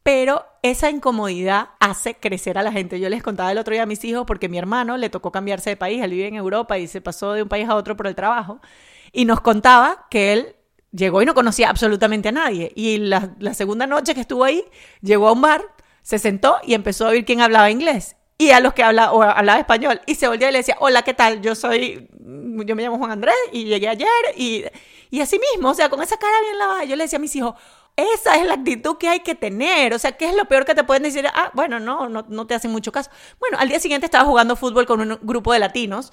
Pero 0.02 0.46
esa 0.62 0.88
incomodidad 0.88 1.70
hace 1.80 2.14
crecer 2.14 2.58
a 2.58 2.62
la 2.62 2.72
gente. 2.72 3.00
Yo 3.00 3.08
les 3.08 3.22
contaba 3.22 3.52
el 3.52 3.58
otro 3.58 3.72
día 3.72 3.82
a 3.82 3.86
mis 3.86 4.04
hijos 4.04 4.24
porque 4.26 4.48
mi 4.48 4.56
hermano 4.56 4.96
le 4.96 5.10
tocó 5.10 5.32
cambiarse 5.32 5.70
de 5.70 5.76
país, 5.76 6.02
él 6.02 6.12
vive 6.12 6.28
en 6.28 6.36
Europa 6.36 6.78
y 6.78 6.86
se 6.86 7.00
pasó 7.00 7.32
de 7.32 7.42
un 7.42 7.48
país 7.48 7.68
a 7.68 7.74
otro 7.74 7.96
por 7.96 8.06
el 8.06 8.14
trabajo. 8.14 8.60
Y 9.12 9.24
nos 9.24 9.40
contaba 9.40 10.06
que 10.10 10.32
él 10.32 10.55
llegó 10.96 11.22
y 11.22 11.26
no 11.26 11.34
conocía 11.34 11.68
absolutamente 11.68 12.28
a 12.28 12.32
nadie. 12.32 12.72
Y 12.74 12.98
la, 12.98 13.30
segunda 13.54 13.86
noche 13.86 14.14
que 14.14 14.20
estuvo 14.20 14.44
ahí, 14.44 14.64
llegó 15.00 15.28
a 15.28 15.32
un 15.32 15.42
bar, 15.42 15.62
se 16.02 16.18
sentó 16.18 16.56
y 16.64 16.74
empezó 16.74 17.06
a 17.06 17.10
oír 17.10 17.24
quién 17.24 17.40
hablaba 17.40 17.70
inglés. 17.70 18.16
Y 18.38 18.50
a 18.50 18.60
los 18.60 18.74
que 18.74 18.82
habla, 18.82 19.12
o 19.12 19.22
hablaba 19.22 19.58
español. 19.58 20.00
Y 20.06 20.14
se 20.14 20.28
volvió 20.28 20.48
y 20.48 20.52
le 20.52 20.58
decía, 20.58 20.76
hola, 20.80 21.02
¿qué 21.02 21.14
tal? 21.14 21.40
Yo 21.40 21.54
soy, 21.54 22.08
yo 22.20 22.76
me 22.76 22.82
llamo 22.82 22.98
Juan 22.98 23.10
Andrés 23.10 23.34
y 23.52 23.64
llegué 23.64 23.88
ayer. 23.88 24.08
Y, 24.36 24.64
y 25.10 25.20
así 25.20 25.40
mismo, 25.52 25.70
o 25.70 25.74
sea, 25.74 25.88
con 25.88 26.02
esa 26.02 26.16
cara 26.18 26.40
bien 26.42 26.58
lavada, 26.58 26.84
yo 26.84 26.96
le 26.96 27.04
decía 27.04 27.18
a 27.18 27.20
mis 27.20 27.34
hijos, 27.34 27.54
esa 27.96 28.36
es 28.36 28.46
la 28.46 28.54
actitud 28.54 28.98
que 28.98 29.08
hay 29.08 29.20
que 29.20 29.34
tener. 29.34 29.94
O 29.94 29.98
sea, 29.98 30.12
¿qué 30.12 30.28
es 30.28 30.36
lo 30.36 30.44
peor 30.44 30.66
que 30.66 30.74
te 30.74 30.84
pueden 30.84 31.02
decir? 31.02 31.26
Ah, 31.32 31.50
bueno, 31.54 31.80
no, 31.80 32.10
no, 32.10 32.26
no 32.28 32.46
te 32.46 32.54
hacen 32.54 32.70
mucho 32.70 32.92
caso. 32.92 33.10
Bueno, 33.40 33.56
al 33.58 33.68
día 33.68 33.80
siguiente 33.80 34.04
estaba 34.04 34.24
jugando 34.26 34.54
fútbol 34.54 34.84
con 34.84 35.00
un 35.00 35.18
grupo 35.22 35.54
de 35.54 35.58
latinos 35.58 36.12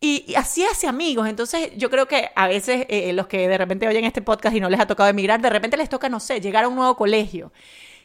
y, 0.00 0.34
así 0.36 0.64
hace 0.64 0.86
amigos. 0.86 1.28
Entonces, 1.28 1.70
yo 1.76 1.90
creo 1.90 2.06
que 2.06 2.30
a 2.34 2.46
veces 2.46 2.86
eh, 2.88 3.12
los 3.12 3.26
que 3.26 3.48
de 3.48 3.58
repente 3.58 3.88
oyen 3.88 4.04
este 4.04 4.22
podcast 4.22 4.54
y 4.54 4.60
no 4.60 4.70
les 4.70 4.80
ha 4.80 4.86
tocado 4.86 5.08
emigrar, 5.08 5.40
de 5.40 5.50
repente 5.50 5.76
les 5.76 5.88
toca, 5.88 6.08
no 6.08 6.20
sé, 6.20 6.40
llegar 6.40 6.64
a 6.64 6.68
un 6.68 6.76
nuevo 6.76 6.96
colegio, 6.96 7.52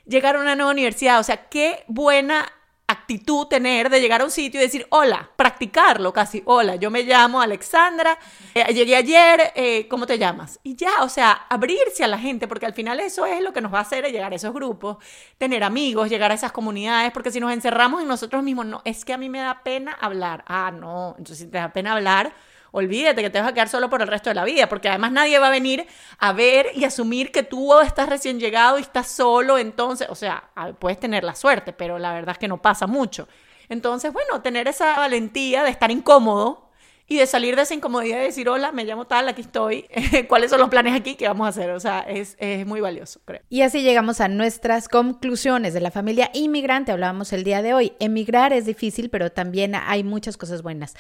llegar 0.06 0.36
a 0.36 0.40
una 0.40 0.56
nueva 0.56 0.72
universidad. 0.72 1.20
O 1.20 1.24
sea, 1.24 1.50
qué 1.50 1.84
buena 1.88 2.52
actitud 2.94 3.48
tener 3.48 3.90
de 3.90 4.00
llegar 4.00 4.22
a 4.22 4.24
un 4.24 4.32
sitio 4.32 4.60
y 4.60 4.64
decir, 4.64 4.88
hola, 4.90 5.30
practicarlo 5.36 6.14
casi, 6.14 6.42
hola, 6.46 6.76
yo 6.78 6.90
me 6.90 7.04
llamo 7.04 7.42
Alexandra, 7.42 8.18
eh, 8.54 8.74
llegué 8.74 8.96
ayer, 8.96 9.52
eh, 9.56 9.88
¿cómo 9.88 10.08
te 10.08 10.18
llamas? 10.18 10.60
Y 10.64 10.76
ya, 10.76 11.04
o 11.04 11.10
sea, 11.10 11.32
abrirse 11.50 12.04
a 12.04 12.08
la 12.08 12.18
gente, 12.18 12.48
porque 12.48 12.66
al 12.66 12.74
final 12.74 13.00
eso 13.00 13.26
es 13.26 13.42
lo 13.42 13.54
que 13.54 13.62
nos 13.62 13.74
va 13.74 13.80
a 13.80 13.82
hacer 13.82 14.06
llegar 14.12 14.32
a 14.32 14.36
esos 14.36 14.54
grupos, 14.54 14.98
tener 15.38 15.64
amigos, 15.64 16.10
llegar 16.10 16.32
a 16.32 16.36
esas 16.36 16.52
comunidades, 16.52 17.12
porque 17.12 17.32
si 17.32 17.40
nos 17.40 17.52
encerramos 17.52 18.02
en 18.02 18.08
nosotros 18.08 18.44
mismos, 18.44 18.66
no, 18.66 18.82
es 18.86 19.06
que 19.06 19.14
a 19.14 19.18
mí 19.18 19.30
me 19.30 19.40
da 19.40 19.64
pena 19.64 19.92
hablar, 20.00 20.44
ah, 20.48 20.72
no, 20.72 21.16
entonces 21.18 21.46
si 21.46 21.52
te 21.52 21.58
da 21.58 21.74
pena 21.74 21.94
hablar, 21.94 22.34
olvídate 22.74 23.22
que 23.22 23.30
te 23.30 23.40
vas 23.40 23.50
a 23.50 23.54
quedar 23.54 23.70
solo 23.70 23.88
por 23.88 24.02
el 24.02 24.08
resto 24.08 24.32
de 24.32 24.34
la 24.34 24.44
vida, 24.44 24.68
porque 24.68 24.90
además 24.90 25.12
nadie 25.12 25.38
va 25.38 25.48
a 25.48 25.52
venir 25.52 25.86
a 26.18 26.34
ver 26.34 26.72
y 26.74 26.86
asumir 26.86 27.32
que 27.32 27.44
tú 27.44 27.80
estás 27.80 28.10
recién 28.10 28.40
llegado 28.40 28.80
y 28.80 28.82
estás 28.82 29.08
solo, 29.08 29.60
entonces, 29.60 30.08
o 30.10 30.16
sea, 30.16 30.50
puedes 30.80 31.00
tener 31.00 31.24
la 31.24 31.36
suerte, 31.36 31.72
pero 31.72 32.00
la 32.00 32.12
verdad 32.14 32.34
es 32.34 32.40
que 32.40 32.48
no 32.48 32.62
pasa 32.62 32.88
mucho. 32.88 33.28
Entonces, 33.70 34.12
bueno, 34.12 34.42
tener 34.42 34.68
esa 34.68 34.98
valentía 34.98 35.64
de 35.64 35.70
estar 35.70 35.92
incómodo 35.92 36.63
y 37.06 37.18
de 37.18 37.28
salir 37.28 37.56
de 37.56 37.64
esa 37.64 37.74
incomodidad 37.74 38.20
y 38.22 38.24
decir, 38.24 38.48
hola, 38.48 38.72
me 38.72 38.86
llamo 38.86 39.06
tal, 39.06 39.28
aquí 39.28 39.42
estoy, 39.42 39.88
cuáles 40.30 40.50
son 40.50 40.60
los 40.60 40.70
planes 40.70 40.96
aquí, 40.96 41.16
qué 41.16 41.28
vamos 41.28 41.46
a 41.46 41.50
hacer. 41.50 41.70
O 41.72 41.80
sea, 41.80 42.00
es, 42.00 42.36
es 42.40 42.66
muy 42.66 42.80
valioso, 42.80 43.20
creo. 43.26 43.42
Y 43.50 43.62
así 43.62 43.82
llegamos 43.82 44.22
a 44.22 44.30
nuestras 44.30 44.88
conclusiones 44.88 45.74
de 45.74 45.82
la 45.82 45.92
familia 45.92 46.32
inmigrante. 46.34 46.94
Hablábamos 46.94 47.34
el 47.34 47.44
día 47.44 47.62
de 47.62 47.74
hoy. 47.74 47.94
Emigrar 48.00 48.54
es 48.54 48.66
difícil, 48.66 49.10
pero 49.10 49.32
también 49.32 49.76
hay 49.76 50.04
muchas 50.04 50.38
cosas 50.38 50.62
buenas. 50.62 50.94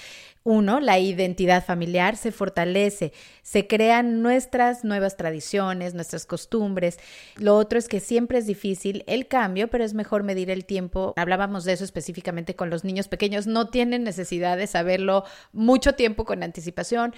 Uno, 0.43 0.81
la 0.81 0.99
identidad 0.99 1.63
familiar 1.63 2.17
se 2.17 2.33
fortalece, 2.33 3.13
se 3.43 3.65
crean 3.65 4.21
nuestras 4.21 4.83
nuevas 4.83 5.15
tradiciones, 5.15 5.93
nuestras 5.93 6.25
costumbres. 6.25 6.99
Lo 7.37 7.55
otro 7.55 7.79
es 7.79 7.87
que 7.87 8.01
siempre 8.01 8.39
es 8.39 8.45
difícil 8.45 9.05
el 9.07 9.27
cambio, 9.27 9.69
pero 9.69 9.85
es 9.85 9.93
mejor 9.93 10.23
medir 10.23 10.49
el 10.49 10.65
tiempo. 10.65 11.13
Hablábamos 11.15 11.63
de 11.63 11.71
eso 11.71 11.85
específicamente 11.85 12.57
con 12.57 12.69
los 12.69 12.83
niños 12.83 13.07
pequeños. 13.07 13.47
No 13.47 13.69
tienen 13.69 14.03
necesidad 14.03 14.57
de 14.57 14.67
saberlo 14.67 15.23
mucho 15.53 15.92
tiempo 15.95 16.25
con 16.25 16.43
anticipación. 16.43 17.13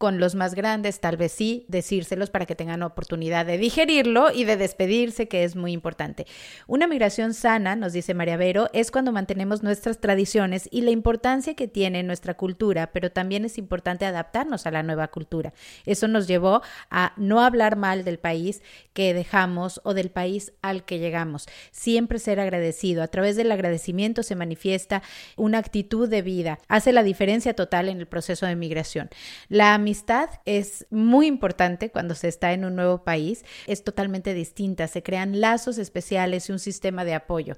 Con 0.00 0.18
los 0.18 0.34
más 0.34 0.54
grandes, 0.54 0.98
tal 0.98 1.18
vez 1.18 1.30
sí, 1.30 1.66
decírselos 1.68 2.30
para 2.30 2.46
que 2.46 2.54
tengan 2.54 2.82
oportunidad 2.82 3.44
de 3.44 3.58
digerirlo 3.58 4.32
y 4.32 4.44
de 4.44 4.56
despedirse, 4.56 5.28
que 5.28 5.44
es 5.44 5.56
muy 5.56 5.72
importante. 5.72 6.26
Una 6.66 6.86
migración 6.86 7.34
sana, 7.34 7.76
nos 7.76 7.92
dice 7.92 8.14
María 8.14 8.38
Vero, 8.38 8.70
es 8.72 8.90
cuando 8.90 9.12
mantenemos 9.12 9.62
nuestras 9.62 10.00
tradiciones 10.00 10.70
y 10.72 10.80
la 10.80 10.90
importancia 10.90 11.52
que 11.52 11.68
tiene 11.68 12.02
nuestra 12.02 12.32
cultura, 12.32 12.92
pero 12.94 13.12
también 13.12 13.44
es 13.44 13.58
importante 13.58 14.06
adaptarnos 14.06 14.64
a 14.64 14.70
la 14.70 14.82
nueva 14.82 15.08
cultura. 15.08 15.52
Eso 15.84 16.08
nos 16.08 16.26
llevó 16.26 16.62
a 16.88 17.12
no 17.18 17.42
hablar 17.42 17.76
mal 17.76 18.02
del 18.02 18.18
país 18.18 18.62
que 18.94 19.12
dejamos 19.12 19.82
o 19.84 19.92
del 19.92 20.10
país 20.10 20.54
al 20.62 20.86
que 20.86 20.98
llegamos. 20.98 21.46
Siempre 21.72 22.18
ser 22.20 22.40
agradecido. 22.40 23.02
A 23.02 23.08
través 23.08 23.36
del 23.36 23.52
agradecimiento 23.52 24.22
se 24.22 24.34
manifiesta 24.34 25.02
una 25.36 25.58
actitud 25.58 26.08
de 26.08 26.22
vida. 26.22 26.58
Hace 26.68 26.92
la 26.92 27.02
diferencia 27.02 27.52
total 27.52 27.90
en 27.90 27.98
el 27.98 28.06
proceso 28.06 28.46
de 28.46 28.56
migración. 28.56 29.10
La 29.50 29.74
amistad 29.90 30.30
es 30.44 30.86
muy 30.90 31.26
importante 31.26 31.90
cuando 31.90 32.14
se 32.14 32.28
está 32.28 32.52
en 32.52 32.64
un 32.64 32.76
nuevo 32.76 33.02
país, 33.02 33.44
es 33.66 33.82
totalmente 33.82 34.34
distinta, 34.34 34.86
se 34.86 35.02
crean 35.02 35.40
lazos 35.40 35.78
especiales 35.78 36.48
y 36.48 36.52
un 36.52 36.60
sistema 36.60 37.04
de 37.04 37.14
apoyo. 37.14 37.56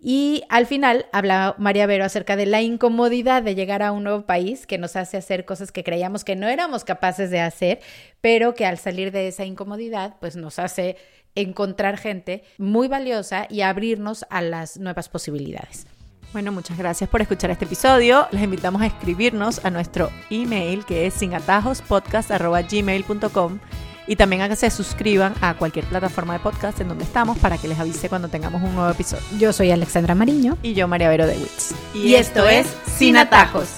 Y 0.00 0.42
al 0.48 0.66
final 0.66 1.06
habla 1.12 1.54
María 1.58 1.86
Vero 1.86 2.04
acerca 2.04 2.34
de 2.34 2.46
la 2.46 2.60
incomodidad 2.60 3.44
de 3.44 3.54
llegar 3.54 3.84
a 3.84 3.92
un 3.92 4.02
nuevo 4.02 4.26
país 4.26 4.66
que 4.66 4.78
nos 4.78 4.96
hace 4.96 5.16
hacer 5.16 5.44
cosas 5.44 5.70
que 5.70 5.84
creíamos 5.84 6.24
que 6.24 6.34
no 6.34 6.48
éramos 6.48 6.82
capaces 6.82 7.30
de 7.30 7.38
hacer, 7.38 7.78
pero 8.20 8.54
que 8.54 8.66
al 8.66 8.78
salir 8.78 9.12
de 9.12 9.28
esa 9.28 9.44
incomodidad, 9.44 10.16
pues 10.18 10.34
nos 10.34 10.58
hace 10.58 10.96
encontrar 11.36 11.98
gente 11.98 12.42
muy 12.58 12.88
valiosa 12.88 13.46
y 13.48 13.60
abrirnos 13.60 14.26
a 14.28 14.42
las 14.42 14.76
nuevas 14.76 15.08
posibilidades. 15.08 15.86
Bueno, 16.32 16.52
muchas 16.52 16.78
gracias 16.78 17.10
por 17.10 17.20
escuchar 17.20 17.50
este 17.50 17.64
episodio. 17.64 18.28
Les 18.30 18.40
invitamos 18.42 18.80
a 18.82 18.86
escribirnos 18.86 19.64
a 19.64 19.70
nuestro 19.70 20.10
email 20.30 20.84
que 20.84 21.06
es 21.06 21.14
sinatajospodcast.gmail.com 21.14 23.58
y 24.06 24.16
también 24.16 24.42
a 24.42 24.48
que 24.48 24.54
se 24.54 24.70
suscriban 24.70 25.34
a 25.40 25.54
cualquier 25.54 25.86
plataforma 25.86 26.34
de 26.34 26.40
podcast 26.40 26.78
en 26.80 26.86
donde 26.88 27.04
estamos 27.04 27.38
para 27.38 27.56
que 27.58 27.66
les 27.66 27.80
avise 27.80 28.08
cuando 28.08 28.28
tengamos 28.28 28.62
un 28.62 28.76
nuevo 28.76 28.90
episodio. 28.90 29.24
Yo 29.38 29.52
soy 29.52 29.72
Alexandra 29.72 30.14
Mariño. 30.14 30.56
Y 30.62 30.74
yo 30.74 30.86
María 30.86 31.08
Vero 31.08 31.26
de 31.26 31.36
Witz. 31.36 31.74
Y, 31.94 32.14
esto 32.14 32.48
es 32.48 32.68
Sin 32.96 33.16
Atajos. 33.16 33.68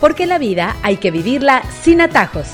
Porque 0.00 0.26
la 0.26 0.38
vida 0.38 0.74
hay 0.82 0.96
que 0.96 1.12
vivirla 1.12 1.62
sin 1.82 2.00
atajos. 2.00 2.48